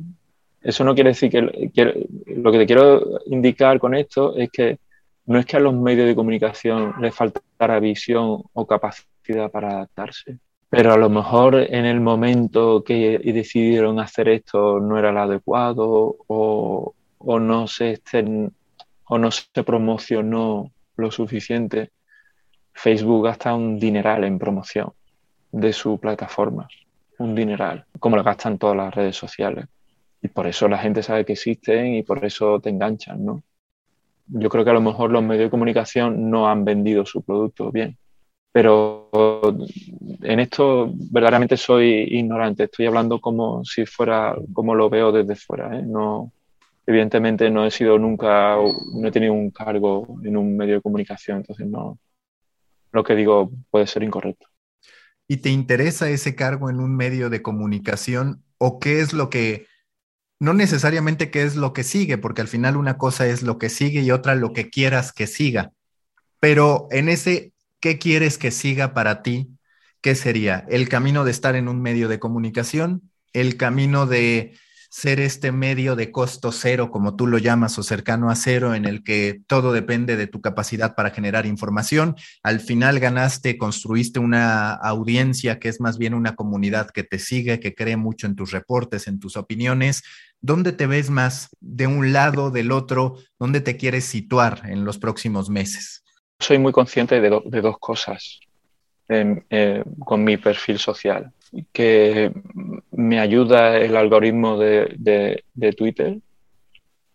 [0.66, 4.80] Eso no quiere decir que, lo que te quiero indicar con esto es que
[5.26, 10.40] no es que a los medios de comunicación les faltara visión o capacidad para adaptarse,
[10.68, 16.16] pero a lo mejor en el momento que decidieron hacer esto no era el adecuado
[16.26, 18.00] o, no, se
[19.04, 21.92] o no se promocionó lo suficiente.
[22.72, 24.92] Facebook gasta un dineral en promoción
[25.52, 26.66] de su plataforma,
[27.18, 29.66] un dineral, como lo gastan todas las redes sociales.
[30.22, 33.42] Y por eso la gente sabe que existen y por eso te enganchan, ¿no?
[34.28, 37.70] yo creo que a lo mejor los medios de comunicación no han vendido su producto
[37.70, 37.96] bien.
[38.52, 39.10] Pero
[40.22, 42.64] en esto verdaderamente soy ignorante.
[42.64, 45.78] Estoy hablando como si fuera, como lo veo desde fuera.
[45.78, 45.82] ¿eh?
[45.82, 46.32] No,
[46.86, 51.38] evidentemente no he sido nunca, no he tenido un cargo en un medio de comunicación,
[51.38, 51.98] entonces no,
[52.92, 54.46] lo que digo puede ser incorrecto.
[55.28, 59.66] ¿Y te interesa ese cargo en un medio de comunicación o qué es lo que
[60.38, 63.68] no necesariamente qué es lo que sigue, porque al final una cosa es lo que
[63.68, 65.72] sigue y otra lo que quieras que siga.
[66.40, 69.50] Pero en ese, ¿qué quieres que siga para ti?
[70.00, 70.66] ¿Qué sería?
[70.68, 73.10] ¿El camino de estar en un medio de comunicación?
[73.32, 74.58] ¿El camino de
[74.96, 78.86] ser este medio de costo cero, como tú lo llamas, o cercano a cero, en
[78.86, 82.16] el que todo depende de tu capacidad para generar información.
[82.42, 87.60] Al final ganaste, construiste una audiencia que es más bien una comunidad que te sigue,
[87.60, 90.02] que cree mucho en tus reportes, en tus opiniones.
[90.40, 93.18] ¿Dónde te ves más de un lado, del otro?
[93.38, 96.04] ¿Dónde te quieres situar en los próximos meses?
[96.38, 97.28] Soy muy consciente de,
[97.60, 98.40] dos cosas
[99.10, 101.34] eh, con mi perfil social
[101.72, 102.32] que
[102.90, 105.44] me ayuda el algoritmo de,
[105.76, 106.18] Twitter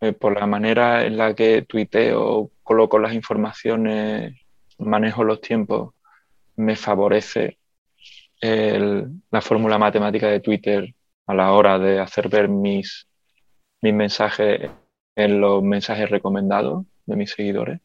[0.02, 4.34] eh, por la manera en la que tuiteo, coloco las informaciones,
[4.78, 5.94] manejo los tiempos,
[6.56, 7.58] me favorece
[8.42, 10.96] la fórmula matemática de Twitter
[11.28, 13.08] a la hora de hacer ver mis,
[13.82, 14.70] mis mensajes
[15.16, 17.82] en los mensajes recomendados de mis seguidores,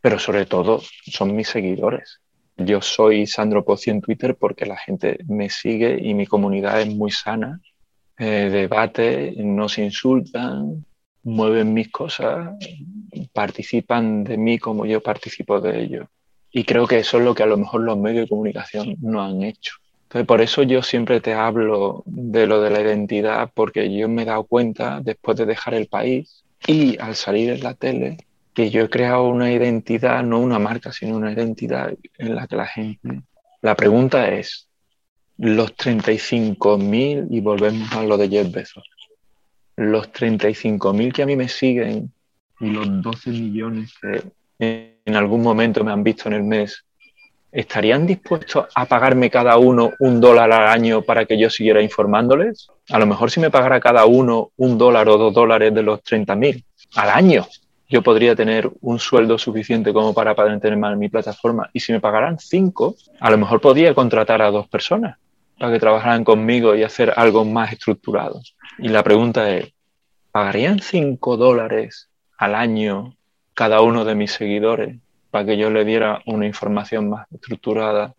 [0.00, 2.20] pero sobre todo son mis seguidores.
[2.56, 6.88] Yo soy Sandro Pozzi en Twitter porque la gente me sigue y mi comunidad es
[6.88, 7.60] muy sana.
[8.18, 10.84] Eh, debate, no se insultan,
[11.22, 12.54] mueven mis cosas,
[13.32, 16.06] participan de mí como yo participo de ellos.
[16.50, 19.22] Y creo que eso es lo que a lo mejor los medios de comunicación no
[19.22, 19.74] han hecho.
[20.04, 24.22] Entonces, por eso yo siempre te hablo de lo de la identidad, porque yo me
[24.22, 28.16] he dado cuenta después de dejar el país y al salir en la tele
[28.56, 32.56] que yo he creado una identidad, no una marca, sino una identidad en la que
[32.56, 33.20] la gente...
[33.60, 34.68] La pregunta es,
[35.36, 38.88] los 35.000, y volvemos a lo de Jeff Bezos,
[39.76, 42.10] los 35.000 que a mí me siguen
[42.58, 46.82] y los 12 millones que en algún momento me han visto en el mes,
[47.52, 52.68] ¿estarían dispuestos a pagarme cada uno un dólar al año para que yo siguiera informándoles?
[52.88, 56.02] A lo mejor si me pagara cada uno un dólar o dos dólares de los
[56.02, 56.64] 30.000
[56.94, 57.46] al año,
[57.88, 61.70] yo podría tener un sueldo suficiente como para tener en mi plataforma.
[61.72, 65.18] Y si me pagaran cinco, a lo mejor podría contratar a dos personas
[65.58, 68.40] para que trabajaran conmigo y hacer algo más estructurado.
[68.78, 69.72] Y la pregunta es,
[70.32, 73.14] ¿pagarían cinco dólares al año
[73.54, 74.96] cada uno de mis seguidores
[75.30, 78.14] para que yo le diera una información más estructurada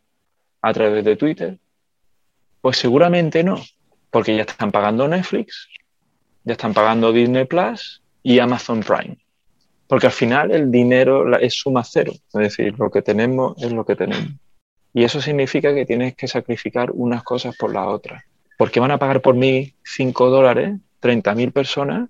[0.61, 1.57] a través de Twitter?
[2.61, 3.61] Pues seguramente no,
[4.09, 5.67] porque ya están pagando Netflix,
[6.43, 9.17] ya están pagando Disney Plus y Amazon Prime.
[9.87, 13.85] Porque al final el dinero es suma cero, es decir, lo que tenemos es lo
[13.85, 14.33] que tenemos.
[14.93, 18.23] Y eso significa que tienes que sacrificar unas cosas por las otras.
[18.57, 22.09] Porque van a pagar por mí 5 dólares 30.000 personas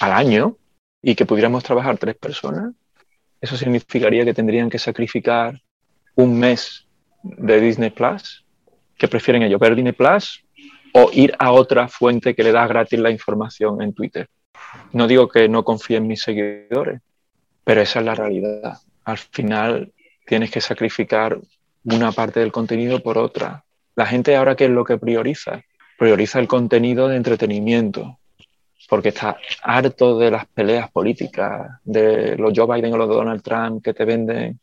[0.00, 0.56] al año
[1.02, 2.74] y que pudiéramos trabajar tres personas.
[3.40, 5.60] Eso significaría que tendrían que sacrificar
[6.14, 6.86] un mes
[7.22, 8.44] de Disney Plus,
[8.96, 10.44] que prefieren ellos ver Disney Plus
[10.92, 14.28] o ir a otra fuente que le da gratis la información en Twitter.
[14.92, 17.00] No digo que no confíe en mis seguidores,
[17.64, 18.78] pero esa es la realidad.
[19.04, 19.92] Al final
[20.26, 21.38] tienes que sacrificar
[21.84, 23.64] una parte del contenido por otra.
[23.94, 25.62] La gente ahora, ¿qué es lo que prioriza?
[25.98, 28.18] Prioriza el contenido de entretenimiento,
[28.88, 33.82] porque está harto de las peleas políticas, de los Joe Biden o los Donald Trump
[33.82, 34.60] que te venden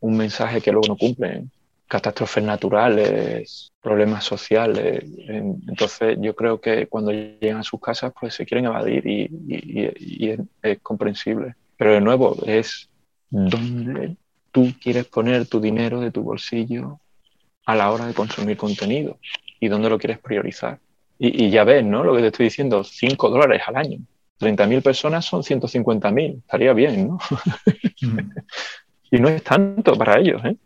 [0.00, 1.50] un mensaje que luego no cumplen
[1.88, 5.04] catástrofes naturales, problemas sociales.
[5.28, 10.30] Entonces yo creo que cuando llegan a sus casas pues se quieren evadir y,
[10.62, 11.54] es, comprensible.
[11.76, 12.88] Pero de nuevo es
[13.30, 14.16] dónde
[14.50, 16.98] tú quieres poner tu dinero de tu bolsillo
[17.66, 19.18] a la hora de consumir contenido
[19.60, 20.78] y dónde lo quieres priorizar.
[21.18, 22.02] Y, ya ves, ¿no?
[22.02, 23.98] Lo que te estoy diciendo, 5 dólares al año.
[24.40, 26.38] 30.000 personas son 150.000.
[26.38, 27.18] Estaría bien, ¿no?
[28.00, 28.18] Mm.
[29.12, 30.56] y no es tanto para ellos, ¿eh?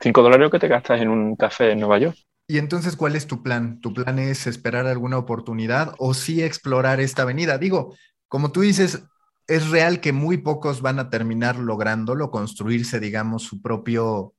[0.00, 2.16] 5 dólares que te gastas en un café en Nueva York.
[2.52, 3.80] Y entonces, ¿cuál es tu plan?
[3.80, 7.56] ¿Tu plan es esperar alguna oportunidad o sí explorar esta avenida?
[7.56, 7.96] Digo,
[8.28, 9.04] como tú dices,
[9.46, 14.34] es real que muy pocos van a terminar lográndolo, construirse, digamos, su propio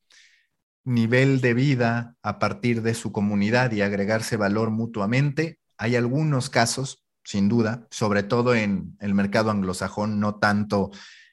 [0.84, 5.58] nivel de vida a partir de su comunidad y agregarse valor mutuamente.
[5.80, 10.92] Hay algunos casos, sin duda, sobre todo en el mercado anglosajón, no tanto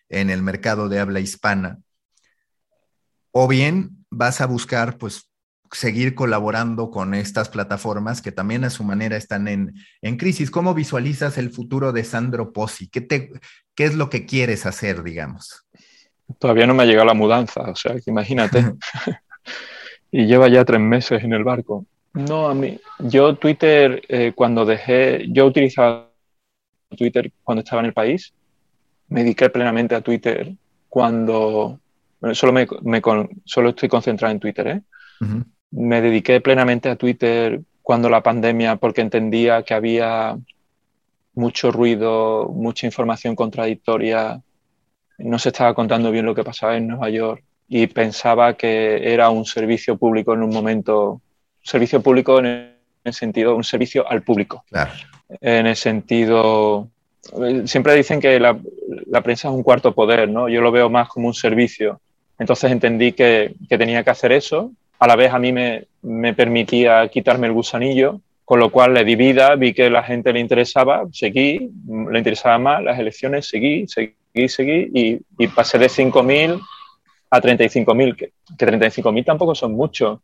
[0.09, 1.81] en el mercado de habla hispana.
[3.33, 5.30] O bien vas a buscar, pues,
[5.72, 9.74] seguir colaborando con estas plataformas que también a su manera están en,
[10.16, 10.50] crisis.
[10.50, 12.88] ¿Cómo visualizas el futuro de Sandro Pozzi?
[12.88, 13.30] ¿Qué, te,
[13.74, 15.66] ¿Qué es lo que quieres hacer, digamos?
[16.38, 18.74] Todavía no me ha llegado la mudanza, o sea, que imagínate.
[20.10, 21.86] y lleva ya tres meses en el barco.
[22.12, 26.10] No, a mí, yo Twitter, eh, cuando dejé, yo utilizaba
[26.96, 28.34] Twitter cuando estaba en el país,
[29.08, 30.52] me dediqué plenamente a Twitter
[30.88, 31.78] cuando,
[32.32, 32.66] solo, me,
[33.44, 34.82] solo estoy concentrado en Twitter, ¿eh?
[35.70, 40.36] Me dediqué plenamente a Twitter cuando la pandemia, porque entendía que había
[41.34, 44.40] mucho ruido, mucha información contradictoria,
[45.18, 49.30] no se estaba contando bien lo que pasaba en Nueva York y pensaba que era
[49.30, 51.20] un servicio público en un momento,
[51.62, 54.64] servicio público en el sentido, un servicio al público.
[55.40, 56.88] En el sentido,
[57.64, 58.58] siempre dicen que la,
[59.22, 60.48] prensa es un cuarto poder, ¿no?
[60.48, 62.00] Yo lo veo más como un servicio.
[62.38, 64.72] Entonces entendí que, tenía que hacer eso.
[65.01, 68.20] A la vez a mí me, me permitía quitarme el gusanillo
[68.51, 72.59] con lo cual le di vida, vi que la gente le interesaba, seguí, le interesaba
[72.59, 76.61] más las elecciones, seguí, seguí, seguí y, y pasé de 5.000
[77.30, 80.18] a 35.000, que, que 35.000 tampoco son muchos,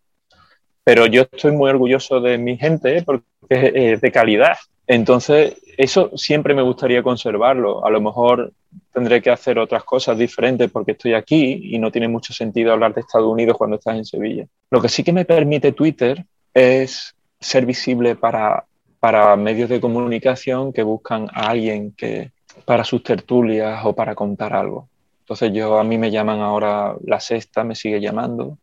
[0.83, 4.57] pero yo estoy muy orgulloso de mi gente porque es de calidad.
[4.89, 7.85] Entonces, eso siempre me gustaría conservarlo.
[7.85, 8.53] A lo mejor
[8.93, 12.95] tendré que hacer otras cosas diferentes porque estoy aquí y no tiene mucho sentido hablar
[12.95, 14.47] de Estados Unidos cuando estás en Sevilla.
[14.71, 16.25] Lo que sí que me permite Twitter
[16.55, 18.65] es ser visible para,
[19.01, 22.31] para medios de comunicación que buscan a alguien que
[22.65, 24.89] para sus tertulias o para contar algo.
[25.21, 28.59] Entonces yo a mí me llaman ahora La Sexta, me sigue llamando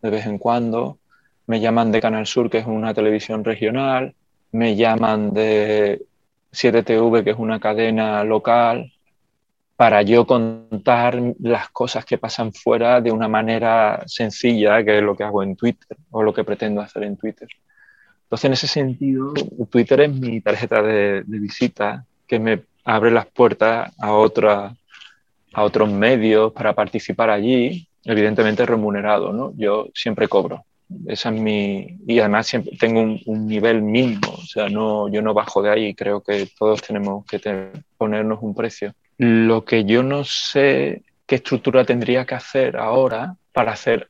[0.00, 0.98] de vez en cuando,
[1.46, 4.14] me llaman de Canal Sur, que es una televisión regional,
[4.52, 6.02] me llaman de
[6.54, 8.92] 7TV, que es una cadena local,
[9.76, 15.16] para yo contar las cosas que pasan fuera de una manera sencilla, que es lo
[15.16, 17.48] que hago en Twitter o lo que pretendo hacer en Twitter.
[18.22, 19.34] Entonces, en ese sentido,
[19.70, 24.74] Twitter es mi tarjeta de, visita que me abre las puertas a otra
[25.52, 29.52] a otros medios para participar allí, evidentemente remunerado, ¿no?
[29.56, 30.64] Yo siempre cobro.
[31.06, 31.98] Esa es mi...
[32.06, 35.94] Y además siempre tengo un, nivel mínimo, o sea, no, yo no bajo de ahí,
[35.94, 37.40] creo que todos tenemos que
[37.96, 38.94] ponernos un precio.
[39.18, 44.08] Lo que yo no sé qué estructura tendría que hacer ahora para hacer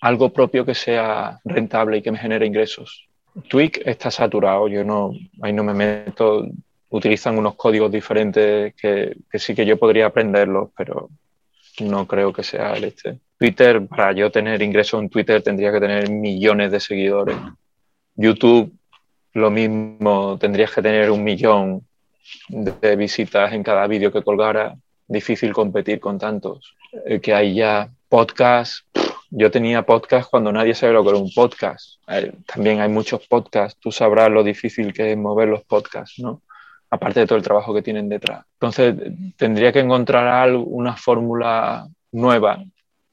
[0.00, 3.08] algo propio que sea rentable y que me genere ingresos.
[3.48, 6.46] Twig está saturado, yo no, ahí no me meto,
[6.88, 11.10] utilizan unos códigos diferentes que, sí que yo podría aprenderlos, pero
[11.80, 13.18] no creo que sea el este.
[13.38, 17.36] Twitter, para yo tener ingresos en Twitter tendría que tener millones de seguidores.
[18.14, 18.72] YouTube,
[19.34, 21.86] lo mismo, tendrías que tener un millón
[22.48, 24.74] de visitas en cada vídeo que colgara.
[25.06, 26.74] Difícil competir con tantos.
[27.04, 28.86] Eh, que hay ya podcast.
[29.30, 32.00] Yo tenía podcast cuando nadie sabía lo que era un podcast.
[32.08, 33.78] Eh, también hay muchos podcasts.
[33.80, 36.42] Tú sabrás lo difícil que es mover los podcasts, ¿no?
[36.90, 38.44] Aparte de todo el trabajo que tienen detrás.
[38.54, 38.94] Entonces,
[39.36, 42.62] tendría que encontrar una fórmula nueva.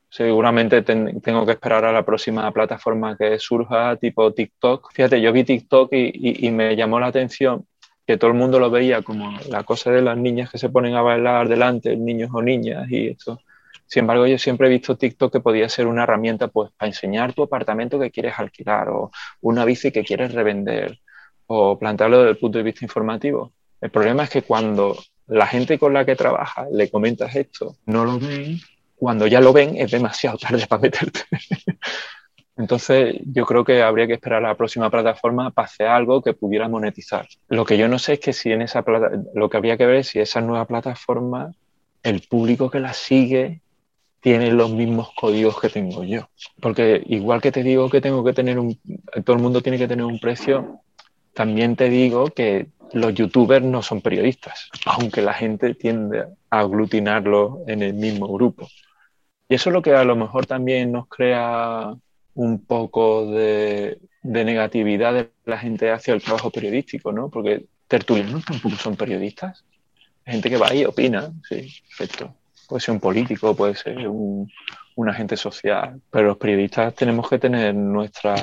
[0.09, 4.91] Seguramente tengo que esperar a la próxima plataforma que surja, tipo TikTok.
[4.93, 7.65] Fíjate, yo vi TikTok y, me llamó la atención
[8.05, 10.95] que todo el mundo lo veía como la cosa de las niñas que se ponen
[10.95, 13.39] a bailar delante, niños o niñas y esto.
[13.88, 17.34] Sin embargo, yo siempre he visto TikTok que podía ser una herramienta pues, para enseñar
[17.34, 19.11] tu apartamento que quieres alquilar o
[19.41, 20.99] una bici que quieres revender
[21.47, 23.53] o plantearlo desde el punto de vista informativo.
[23.84, 28.05] El problema es que cuando la gente con la que trabaja le comentas esto, no
[28.05, 28.57] lo ven,
[28.95, 31.19] cuando ya lo ven es demasiado tarde para meterte.
[32.55, 36.31] Entonces, yo creo que habría que esperar a la próxima plataforma para hacer algo que
[36.31, 37.27] pudiera monetizar.
[37.49, 39.86] Lo que yo no sé es que si en esa plata, lo que habría que
[39.86, 41.51] ver es si esa nueva plataforma,
[42.03, 43.59] el público que la sigue
[44.21, 46.29] tiene los mismos códigos que tengo yo.
[46.61, 48.79] Porque igual que te digo que tengo que tener un,
[49.25, 50.79] todo el mundo tiene que tener un precio,
[51.34, 57.67] también te digo que los youtubers no son periodistas, aunque la gente tiende a aglutinarlos
[57.67, 58.67] en el mismo grupo.
[59.49, 61.93] Y eso es lo que a lo mejor también nos crea
[62.36, 67.29] un poco de, negatividad de la gente hacia el trabajo periodístico, ¿no?
[67.29, 69.63] Porque tertulianos tampoco son periodistas.
[70.25, 72.34] Gente que va y opina, sí, perfecto.
[72.67, 74.49] Puede ser un político, puede ser un,
[74.95, 78.41] un agente social, pero los periodistas tenemos que tener nuestras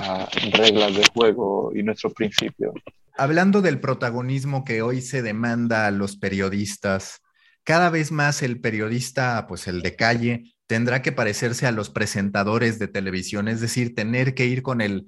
[0.53, 2.75] reglas de juego y nuestros principios.
[3.17, 7.21] Hablando del protagonismo que hoy se demanda a los periodistas,
[7.65, 12.79] cada vez más el periodista, pues el de calle, tendrá que parecerse a los presentadores
[12.79, 15.07] de televisión, es decir, tener que ir con el,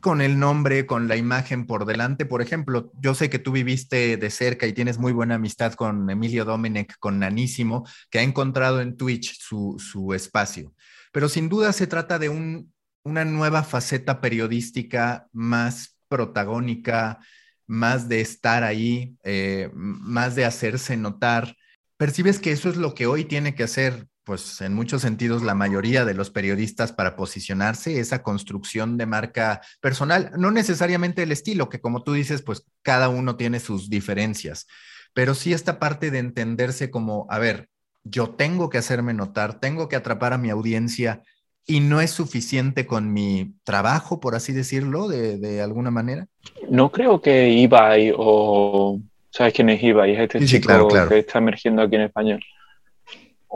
[0.00, 2.26] con el nombre, con la imagen por delante.
[2.26, 6.10] Por ejemplo, yo sé que tú viviste de cerca y tienes muy buena amistad con
[6.10, 10.74] Emilio Domenech, con Nanísimo, que ha encontrado en Twitch su, su espacio.
[11.12, 12.72] Pero sin duda se trata de un,
[13.04, 17.20] una nueva faceta periodística más protagónica,
[17.66, 21.56] más de estar ahí, eh, más de hacerse notar.
[21.96, 25.54] ¿Percibes que eso es lo que hoy tiene que hacer pues en muchos sentidos la
[25.54, 31.68] mayoría de los periodistas para posicionarse, esa construcción de marca personal, no necesariamente el estilo,
[31.68, 34.66] que como tú dices, pues cada uno tiene sus diferencias,
[35.12, 37.68] pero sí esta parte de entenderse como, a ver,
[38.02, 41.22] yo tengo que hacerme notar, tengo que atrapar a mi audiencia
[41.66, 46.26] y no es suficiente con mi trabajo, por así decirlo, de, alguna manera.
[46.68, 48.98] No creo que Ibai o...
[49.30, 50.12] ¿Sabes quién es Ibai?
[50.12, 52.40] Es este chico que está emergiendo aquí en español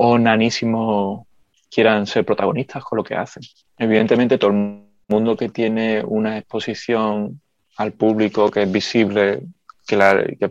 [0.00, 1.26] o nanísimo
[1.68, 3.42] quieran ser protagonistas con lo que hacen.
[3.76, 7.40] Evidentemente todo el mundo que tiene una exposición
[7.76, 9.40] al público que es visible,
[9.88, 9.96] que,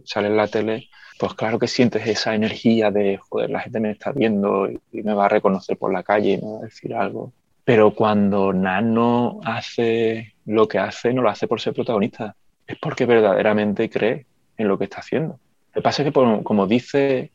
[0.04, 3.92] sale en la tele, pues claro que sientes esa energía de, joder, la gente me
[3.92, 6.94] está viendo y, me va a reconocer por la calle y me va a decir
[6.94, 7.32] algo.
[7.64, 12.36] Pero cuando Nano hace lo que hace, no lo hace por ser protagonista,
[12.68, 14.26] es porque verdaderamente cree
[14.58, 15.40] en lo que está haciendo.
[15.70, 17.32] Lo que pasa es que, como dice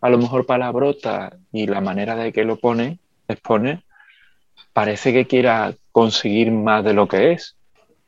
[0.00, 3.82] a lo mejor palabrota y la manera de que lo pone, expone,
[4.72, 7.56] parece que quiera conseguir más de lo que es,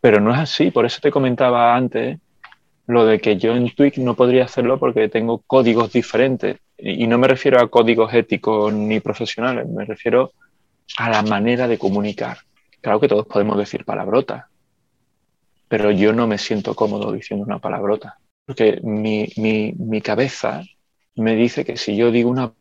[0.01, 0.71] pero no es así.
[0.71, 2.19] Por eso te comentaba antes
[2.87, 6.59] lo de que yo en Twitch no podría hacerlo porque tengo códigos diferentes.
[6.79, 10.33] Y no me refiero a códigos éticos ni profesionales, me refiero
[10.97, 12.39] a la manera de comunicar.
[12.81, 14.49] Claro que todos podemos decir palabrota,
[15.69, 20.63] pero yo no me siento cómodo diciendo una palabrota, porque mi, mi, mi cabeza
[21.17, 22.53] me dice que si yo digo una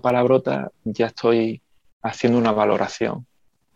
[0.00, 1.62] palabrota ya estoy
[2.02, 3.26] haciendo una valoración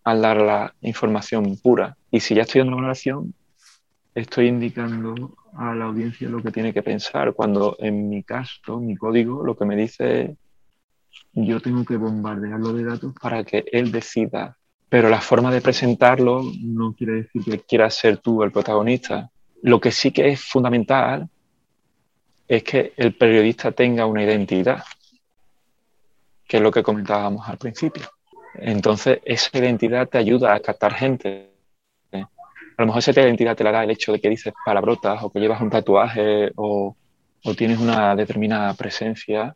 [0.04, 1.96] al dar la información pura.
[2.10, 3.34] Y si ya estoy dando una valoración,
[4.14, 8.96] estoy indicando a la audiencia lo que tiene que pensar, cuando en mi caso, mi
[8.96, 10.30] código, lo que me dice es,
[11.32, 14.56] yo tengo que bombardearlo de datos para que él decida.
[14.88, 19.30] Pero la forma de presentarlo no quiere decir que quieras ser tú el protagonista.
[19.62, 21.28] Lo que sí que es fundamental
[22.50, 24.82] es que el periodista tenga una identidad,
[26.48, 28.10] que es lo que comentábamos al principio.
[28.54, 31.52] Entonces, esa identidad te ayuda a captar gente.
[32.12, 32.26] A
[32.76, 35.38] lo mejor esa identidad te la da el hecho de que dices palabrotas o que
[35.38, 36.96] llevas un tatuaje o,
[37.56, 39.54] tienes una determinada presencia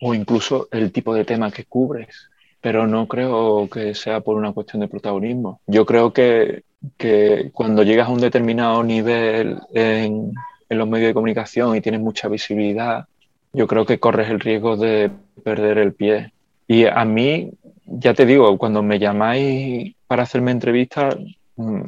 [0.00, 2.30] o incluso el tipo de tema que cubres.
[2.60, 5.60] Pero no creo que sea por una cuestión de protagonismo.
[5.66, 6.62] Yo creo que,
[6.96, 10.32] que cuando llegas a un determinado nivel en,
[10.68, 13.06] en los medios de comunicación y tienes mucha visibilidad,
[13.52, 15.10] yo creo que corres el riesgo de
[15.42, 16.32] perder el pie.
[16.66, 17.50] Y a mí,
[17.86, 21.16] ya te digo, cuando me llamáis para hacerme entrevistas,
[21.56, 21.82] mm,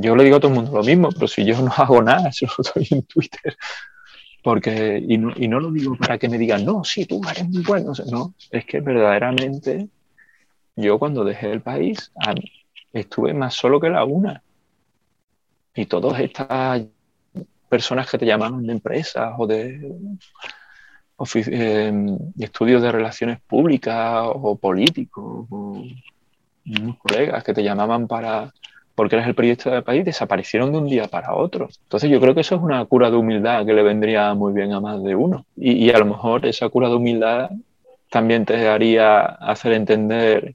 [0.00, 2.32] yo le digo a todo el mundo lo mismo, pero si yo no hago nada,
[2.32, 3.56] solo estoy en Twitter.
[4.42, 7.48] Porque, y no, y no lo digo para que me digan, no, sí, tú eres
[7.48, 7.92] muy bueno.
[8.10, 9.88] no, es que verdaderamente
[10.74, 12.10] yo cuando dejé el país
[12.92, 14.42] estuve más solo que la una.
[15.74, 16.82] Y todas estas
[17.72, 19.96] personas que te llamaban de empresas o de
[21.46, 25.82] em, estudios de relaciones públicas o políticos o
[26.66, 28.52] unos colegas que te llamaban para
[28.94, 31.70] porque eres el periodista del país, desaparecieron de un día para otro.
[31.84, 34.74] Entonces yo creo que eso es una cura de humildad que le vendría muy bien
[34.74, 35.46] a más de uno.
[35.56, 37.50] Y, y a lo mejor esa cura de humildad
[38.10, 40.54] también te haría hacer entender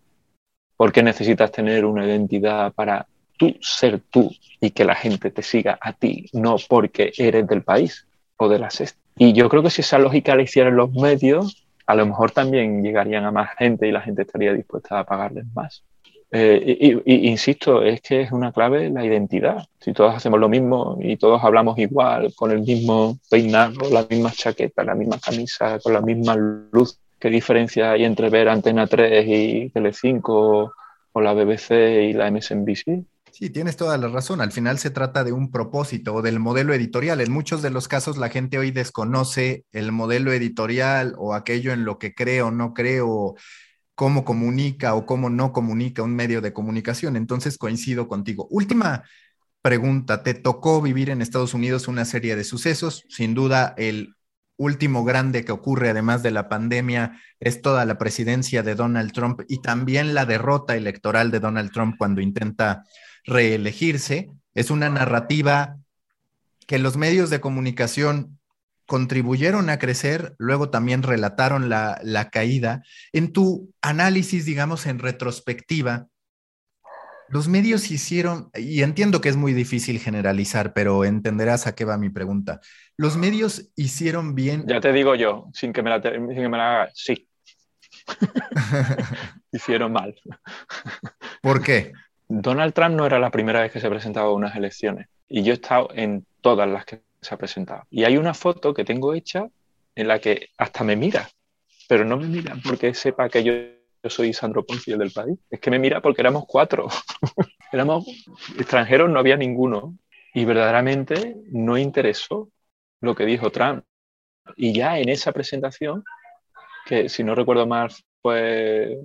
[0.75, 3.07] por qué necesitas tener una identidad para
[3.37, 7.63] tú ser tú y que la gente te siga a ti, no porque eres del
[7.63, 8.07] país
[8.37, 8.99] o de la sexta.
[9.17, 12.83] Y yo creo que si esa lógica la hicieran los medios, a lo mejor también
[12.83, 15.83] llegarían a más gente y la gente estaría dispuesta a pagarles más.
[16.29, 19.65] Eh, y, insisto, es que es una clave la identidad.
[19.79, 24.31] Si todos hacemos lo mismo y todos hablamos igual, con el mismo peinado, la misma
[24.31, 29.25] chaqueta, la misma camisa, con la misma luz, ¿qué diferencia hay entre ver Antena 3
[29.27, 30.73] y Telecinco
[31.13, 31.71] o la BBC
[32.09, 33.05] y la MSNBC?
[33.37, 34.41] Sí, tienes toda la razón.
[34.41, 37.21] Al final se trata de un propósito o del modelo editorial.
[37.21, 41.85] En muchos de los casos la gente hoy desconoce el modelo editorial o aquello en
[41.85, 43.35] lo que cree o no cree o
[43.93, 47.15] cómo comunica o cómo no comunica un medio de comunicación.
[47.15, 48.47] Entonces coincido contigo.
[48.49, 49.03] Última
[49.61, 50.23] pregunta.
[50.23, 53.03] Te tocó vivir en Estados Unidos una serie de sucesos.
[53.07, 54.15] Sin duda, el
[54.57, 59.41] último grande que ocurre, además de la pandemia, es toda la presidencia de Donald Trump
[59.47, 62.83] y también la derrota electoral de Donald Trump cuando intenta
[63.27, 64.31] reelegirse.
[64.55, 65.77] Es una narrativa
[66.65, 68.39] que los medios de comunicación
[68.87, 72.83] contribuyeron a crecer, luego también relataron la, la caída.
[73.11, 76.07] En tu análisis, digamos, en retrospectiva,
[77.29, 81.97] los medios hicieron, y entiendo que es muy difícil generalizar, pero entenderás a qué va
[81.97, 82.61] mi pregunta.
[82.95, 84.63] Los medios hicieron bien.
[84.65, 87.27] Ya te digo yo, sin que me la, sin que me la haga, sí.
[89.51, 90.15] hicieron mal.
[91.41, 91.91] ¿Por qué?
[92.27, 95.51] Donald Trump no era la primera vez que se presentaba a unas elecciones y yo
[95.51, 97.83] he estado en todas las que se ha presentado.
[97.89, 99.47] Y hay una foto que tengo hecha
[99.95, 101.29] en la que hasta me mira,
[101.87, 103.53] pero no me mira porque sepa que yo
[104.09, 105.37] soy Sandro Ponce, del país.
[105.49, 106.87] Es que me mira porque éramos cuatro.
[107.71, 108.05] éramos
[108.57, 109.97] extranjeros, no había ninguno.
[110.33, 112.49] Y verdaderamente no interesó
[113.01, 113.83] lo que dijo Trump.
[114.55, 116.03] Y ya en esa presentación,
[116.85, 118.97] que si no recuerdo mal fue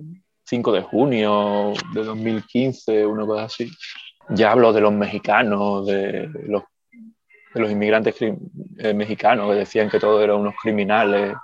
[0.45, 3.71] 5 de junio de 2015, una cosa así,
[4.29, 6.63] ya habló de los mexicanos, de los,
[7.55, 11.35] inmigrantes eh, mexicanos que decían que todos eran unos criminales.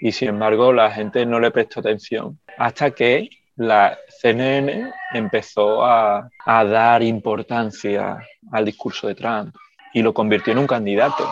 [0.00, 2.38] Y sin embargo la gente no le prestó atención.
[2.58, 8.18] Hasta que la CNN empezó a, dar importancia
[8.52, 9.54] al discurso de Trump
[9.92, 11.24] y lo convirtió en un candidato.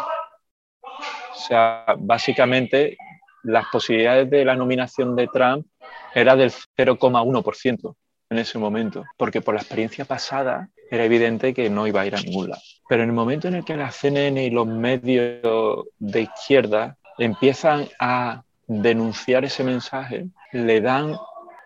[0.83, 2.97] O sea, básicamente
[3.43, 5.67] las posibilidades de la nominación de Trump
[6.15, 7.95] era del 0,1%
[8.31, 12.15] en ese momento, porque por la experiencia pasada era evidente que no iba a ir
[12.15, 12.63] a ningún lado.
[12.89, 17.89] Pero en el momento en el que la CNN y los medios de izquierda empiezan
[17.99, 21.17] a denunciar ese mensaje, le dan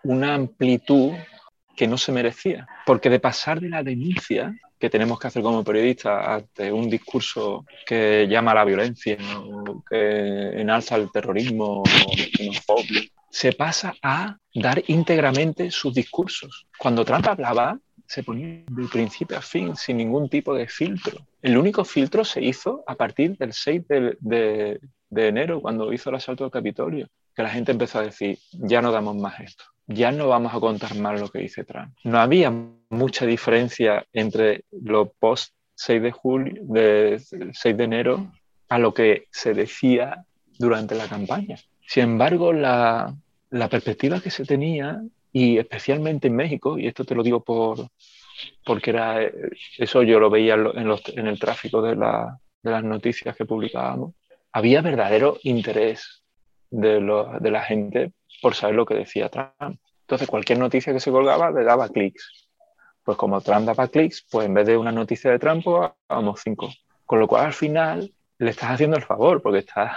[0.02, 1.12] una amplitud
[1.76, 2.66] que no se merecía.
[2.84, 7.64] Porque de pasar de la denuncia que tenemos que hacer como periodistas ante un discurso
[7.86, 11.82] que llama a la violencia, o que enalza el terrorismo,
[13.30, 16.66] se pasa a dar íntegramente sus discursos.
[16.78, 21.26] Cuando Trump hablaba, se ponía de principio a fin, sin ningún tipo de filtro.
[21.42, 26.16] El único filtro se hizo a partir del 6 de, de enero, cuando hizo el
[26.16, 30.10] asalto al Capitolio, que la gente empezó a decir, ya no damos más esto, ya
[30.10, 31.94] no vamos a contar más lo que dice Trump.
[32.02, 32.50] No había
[32.88, 37.22] mucha diferencia entre lo post 6 de julio, de
[37.52, 38.32] 6 de enero,
[38.70, 40.24] a lo que se decía
[40.58, 41.58] durante la campaña.
[41.86, 43.14] Sin embargo, la,
[43.50, 47.88] la perspectiva que se tenía, y especialmente en México, y esto te lo digo por,
[48.64, 49.20] porque era,
[49.76, 53.44] eso yo lo veía en, los, en el tráfico de, la, de las noticias que
[53.44, 54.14] publicábamos,
[54.52, 56.22] había verdadero interés
[56.70, 57.00] de,
[57.40, 58.12] de, la gente
[58.42, 59.80] por saber lo que decía Trump.
[60.00, 62.48] Entonces, cualquier noticia que se colgaba le daba clics.
[63.02, 66.40] Pues como Trump daba clics, pues en vez de una noticia de Trump, pues hagamos
[66.42, 66.70] cinco.
[67.04, 69.92] Con lo cual, al final, le estás haciendo el favor porque estás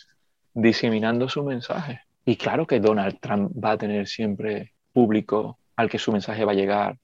[0.54, 2.00] diseminando su mensaje.
[2.24, 6.52] Y claro que Donald Trump va a tener siempre público al que su mensaje va
[6.52, 6.98] a llegar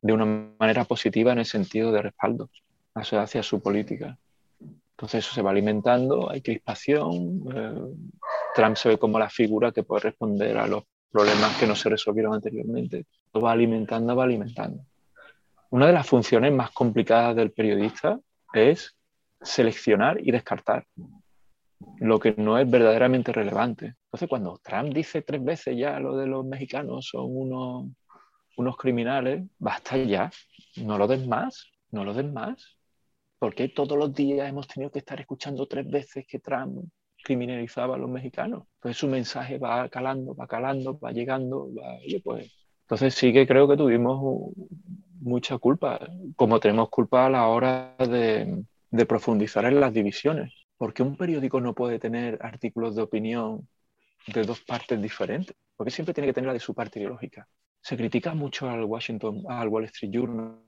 [0.00, 0.24] de una
[0.58, 2.50] manera positiva en el sentido de respaldo
[2.94, 4.18] hacia su política.
[4.96, 7.94] Entonces eso se va alimentando, hay crispación, eh,
[8.54, 11.88] Trump se ve como la figura que puede responder a los problemas que no se
[11.88, 13.06] resolvieron anteriormente.
[13.32, 14.84] Lo va alimentando, va alimentando.
[15.70, 18.18] Una de las funciones más complicadas del periodista
[18.52, 18.96] es
[19.40, 20.86] seleccionar y descartar
[21.98, 23.94] lo que no es verdaderamente relevante.
[24.04, 27.86] Entonces, cuando Trump dice tres veces ya lo de los mexicanos son unos,
[28.56, 30.30] unos criminales, basta ya,
[30.76, 32.78] no lo den más, no lo den más.
[33.38, 36.84] ¿Por qué todos los días hemos tenido que estar escuchando tres veces que Trump
[37.24, 38.64] criminalizaba a los mexicanos?
[38.80, 42.52] Pues su mensaje va calando, va calando, va llegando, va, pues.
[42.82, 44.52] Entonces sí que creo que tuvimos
[45.20, 45.98] mucha culpa,
[46.36, 50.52] como tenemos culpa a la hora de, de profundizar en las divisiones.
[50.76, 53.66] ¿Por qué un periódico no puede tener artículos de opinión
[54.26, 55.56] de dos partes diferentes?
[55.76, 57.48] Porque siempre tiene que tener la de su parte ideológica.
[57.80, 60.60] Se critica mucho al Washington, al Wall Street Journal.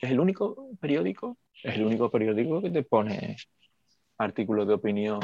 [0.00, 3.36] Es el único periódico es el único periódico que te pone
[4.18, 5.20] artículos de opinión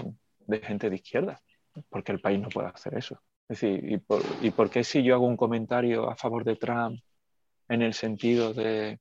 [0.49, 1.40] de gente de izquierda,
[1.88, 3.20] porque el país no puede hacer eso.
[3.49, 4.01] Es decir,
[4.42, 7.01] ¿y por, qué si yo hago un comentario a favor de Trump
[7.68, 8.99] en el sentido de,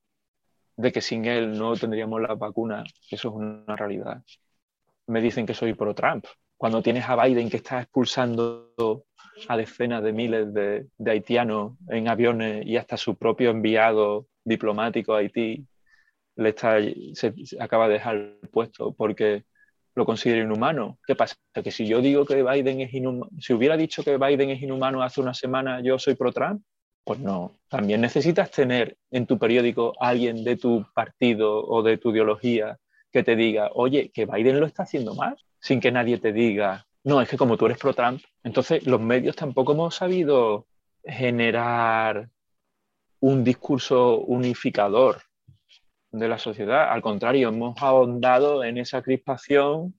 [0.76, 2.84] de que sin él no tendríamos la vacuna?
[3.10, 4.22] Eso es una realidad.
[5.06, 6.26] Me dicen que soy pro Trump.
[6.56, 9.04] Cuando tienes a Biden que está expulsando
[9.48, 15.14] a decenas de miles de, de haitianos en aviones y hasta su propio enviado diplomático
[15.14, 15.66] a Haití
[16.36, 16.78] le está,
[17.14, 19.44] se, acaba de dejar el puesto porque
[19.98, 20.98] lo considera inhumano.
[21.06, 21.36] ¿Qué pasa?
[21.52, 25.02] Que si yo digo que Biden es inhumano, si hubiera dicho que Biden es inhumano
[25.02, 26.62] hace una semana, yo soy pro Trump,
[27.04, 27.52] pues no.
[27.68, 32.78] También necesitas tener en tu periódico alguien de tu partido o de tu ideología
[33.12, 36.86] que te diga, oye, que Biden lo está haciendo mal, sin que nadie te diga,
[37.04, 40.66] no, es que como tú eres pro Trump, entonces los medios tampoco hemos sabido
[41.02, 42.28] generar
[43.20, 45.22] un discurso unificador
[46.10, 46.90] de la sociedad.
[46.90, 49.94] Al contrario, hemos ahondado en esa crispación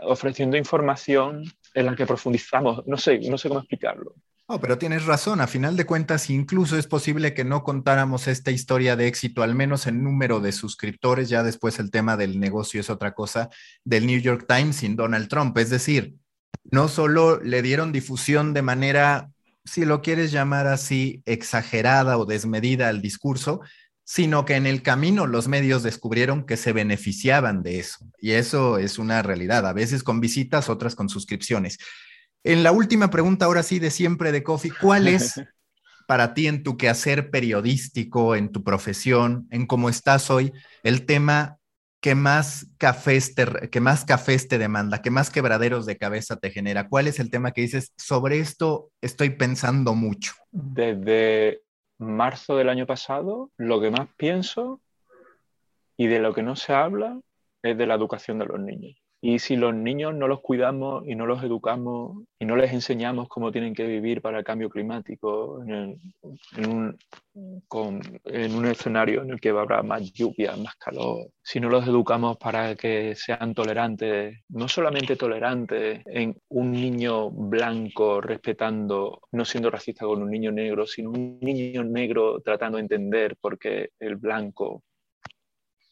[0.00, 1.44] ofreciendo información
[1.74, 2.86] en la que profundizamos.
[2.86, 4.14] No sé, no sé cómo explicarlo.
[4.48, 5.40] No, pero tienes razón.
[5.40, 9.54] A final de cuentas, incluso es posible que no contáramos esta historia de éxito, al
[9.54, 11.28] menos en número de suscriptores.
[11.28, 13.48] Ya después el tema del negocio es otra cosa
[13.84, 15.56] del New York Times sin Donald Trump.
[15.58, 16.16] Es decir,
[16.64, 19.30] no solo le dieron difusión de manera,
[19.64, 23.62] si lo quieres llamar así, exagerada o desmedida al discurso,
[24.04, 27.98] sino que en el camino los medios descubrieron que se beneficiaban de eso.
[28.18, 31.78] Y eso es una realidad, a veces con visitas, otras con suscripciones.
[32.44, 35.34] En la última pregunta, ahora sí, de siempre de Coffee, ¿cuál es
[36.08, 41.58] para ti en tu quehacer periodístico, en tu profesión, en cómo estás hoy, el tema
[42.00, 46.50] que más cafés te, que más cafés te demanda, que más quebraderos de cabeza te
[46.50, 46.88] genera?
[46.88, 50.32] ¿Cuál es el tema que dices, sobre esto estoy pensando mucho?
[50.50, 51.61] Desde
[52.02, 54.80] marzo del año pasado, lo que más pienso
[55.96, 57.20] y de lo que no se habla
[57.62, 59.01] es de la educación de los niños.
[59.24, 63.28] Y si los niños no los cuidamos y no los educamos y no les enseñamos
[63.28, 65.96] cómo tienen que vivir para el cambio climático en,
[66.68, 66.98] un,
[68.24, 72.36] en, un, escenario en el que habrá más lluvia, más calor, si no los educamos
[72.36, 80.04] para que sean tolerantes, no solamente tolerantes en un niño blanco respetando, no siendo racista
[80.04, 84.82] con un niño negro, sino un niño negro tratando de entender por qué el blanco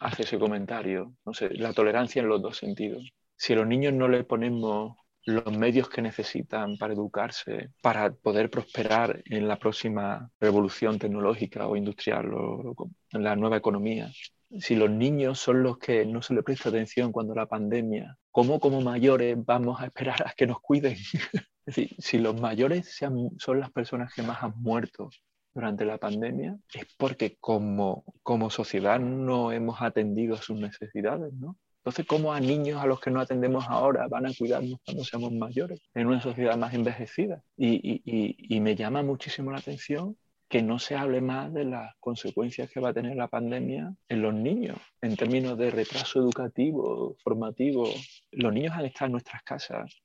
[0.00, 1.12] hace ese comentario.
[1.24, 4.98] No sé, la tolerancia en los dos sentidos si a los niños no les ponemos
[5.24, 11.74] los medios que necesitan para educarse, para poder prosperar en la próxima revolución tecnológica o
[11.74, 12.74] industrial o
[13.10, 14.12] en la nueva economía.
[14.58, 18.60] Si los niños son los que no se les presta atención cuando la pandemia, ¿cómo
[18.60, 20.98] como mayores vamos a esperar a que nos cuiden?
[21.64, 25.08] es decir, si los mayores son las personas que más han muerto
[25.54, 31.56] durante la pandemia, es porque como, como sociedad no hemos atendido a sus necesidades, ¿no?
[31.80, 35.32] Entonces, ¿cómo a niños a los que no atendemos ahora van a cuidarnos cuando seamos
[35.32, 37.42] mayores en una sociedad más envejecida?
[37.56, 40.16] Y, me llama muchísimo la atención
[40.46, 44.20] que no se hable más de las consecuencias que va a tener la pandemia en
[44.20, 47.88] los niños, en términos de retraso educativo, formativo.
[48.32, 50.02] Los niños han estado en nuestras casas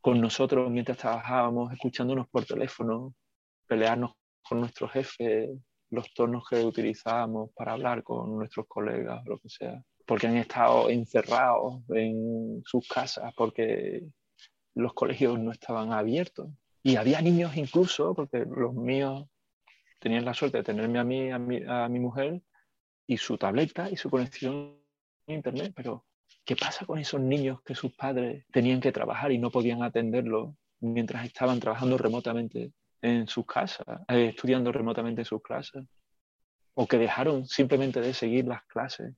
[0.00, 3.14] con nosotros mientras trabajábamos, escuchándonos por teléfono,
[3.66, 5.50] pelearnos con nuestros jefes,
[5.90, 9.82] los tonos que utilizábamos para hablar con nuestros colegas, lo que sea
[10.12, 14.06] porque han estado encerrados en sus casas, porque
[14.74, 16.50] los colegios no estaban abiertos.
[16.82, 19.26] Y había niños incluso, porque los míos
[20.00, 22.42] tenían la suerte de tenerme a mí, a mi, a mi mujer,
[23.06, 24.76] y su tableta y su conexión
[25.28, 26.04] a Internet, pero
[26.44, 30.54] ¿qué pasa con esos niños que sus padres tenían que trabajar y no podían atenderlos
[30.80, 35.86] mientras estaban trabajando remotamente en sus casas, eh, estudiando remotamente en sus clases?
[36.74, 39.14] O que dejaron simplemente de seguir las clases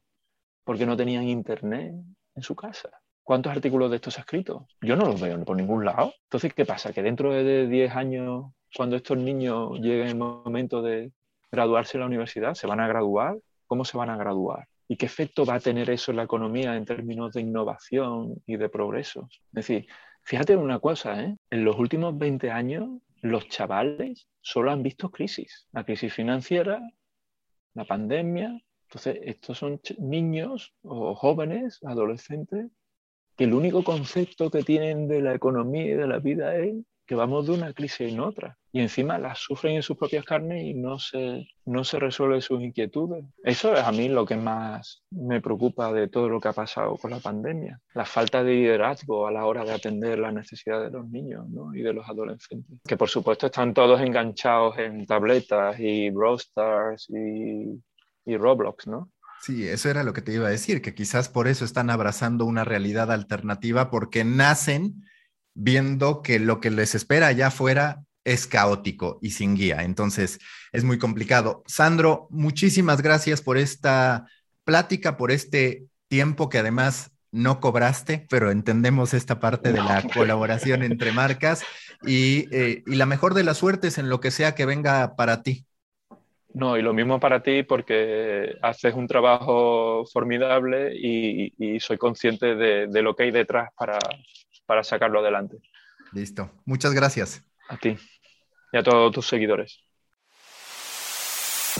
[0.65, 1.95] porque no tenían internet
[2.35, 2.91] en su casa.
[3.23, 4.67] ¿Cuántos artículos de estos ha escrito?
[4.83, 6.13] Yo no los veo por ningún lado.
[6.25, 6.93] Entonces, ¿qué pasa?
[6.93, 11.11] Que dentro de 10 años, cuando estos niños lleguen el momento de
[11.51, 13.39] graduarse en la universidad, ¿se van a graduar?
[13.67, 14.67] ¿Cómo se van a graduar?
[14.89, 18.57] ¿Y qué efecto va a tener eso en la economía en términos de innovación y
[18.57, 19.29] de progreso?
[19.31, 19.87] Es decir,
[20.23, 21.37] fíjate en una cosa, ¿eh?
[21.49, 22.91] en los últimos 20 años
[23.23, 25.67] los chavales solo han visto crisis.
[25.73, 26.83] La crisis financiera,
[27.73, 28.61] la pandemia,
[28.95, 32.71] entonces, estos son niños o jóvenes, adolescentes,
[33.37, 37.17] que el único concepto que tienen de la economía y de la vida es que
[37.17, 38.57] vamos de una crisis en otra.
[38.71, 42.63] Y encima las sufren en sus propias carnes y no se, no se resuelven sus
[42.63, 43.25] inquietudes.
[43.43, 46.97] Eso es a mí lo que más me preocupa de todo lo que ha pasado
[46.97, 47.81] con la pandemia.
[47.95, 51.83] La falta de liderazgo a la hora de atender las necesidades de los niños y
[51.83, 52.79] de los adolescentes.
[52.87, 56.41] Que por supuesto están todos enganchados en tabletas y Brawl
[57.09, 57.83] y
[58.25, 59.11] y Roblox, ¿no?
[59.41, 62.47] Sí, eso era lo que te iba a decir, que quizás por eso están abrazando
[62.47, 65.05] una realidad alternativa, porque nacen
[65.55, 69.83] viendo que lo que les espera allá afuera es caótico y sin guía.
[69.83, 70.39] Entonces,
[70.73, 71.63] es muy complicado.
[71.67, 74.27] Sandro, muchísimas gracias por esta
[74.65, 80.83] plática, por este tiempo que además no cobraste, pero entendemos esta parte de la colaboración
[80.83, 81.65] entre marcas
[82.03, 85.43] y, eh, y la mejor de las suertes en lo que sea que venga para
[85.43, 85.67] ti.
[86.55, 93.03] No, y lo mismo para ti porque haces un trabajo formidable y, soy consciente de,
[93.03, 93.99] lo que hay detrás para,
[94.65, 95.59] para sacarlo adelante.
[96.13, 96.51] Listo.
[96.65, 97.45] Muchas gracias.
[97.69, 97.97] A ti
[98.73, 99.81] y a todos tus seguidores.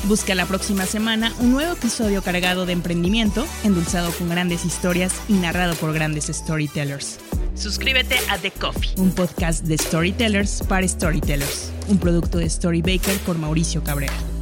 [0.05, 5.35] Busca la próxima semana un nuevo episodio cargado de emprendimiento, endulzado con grandes historias y
[5.35, 7.19] narrado por grandes storytellers.
[7.55, 13.39] Suscríbete a The Coffee, un podcast de storytellers para storytellers, un producto de Storybaker por
[13.39, 14.34] Mauricio Cabrera.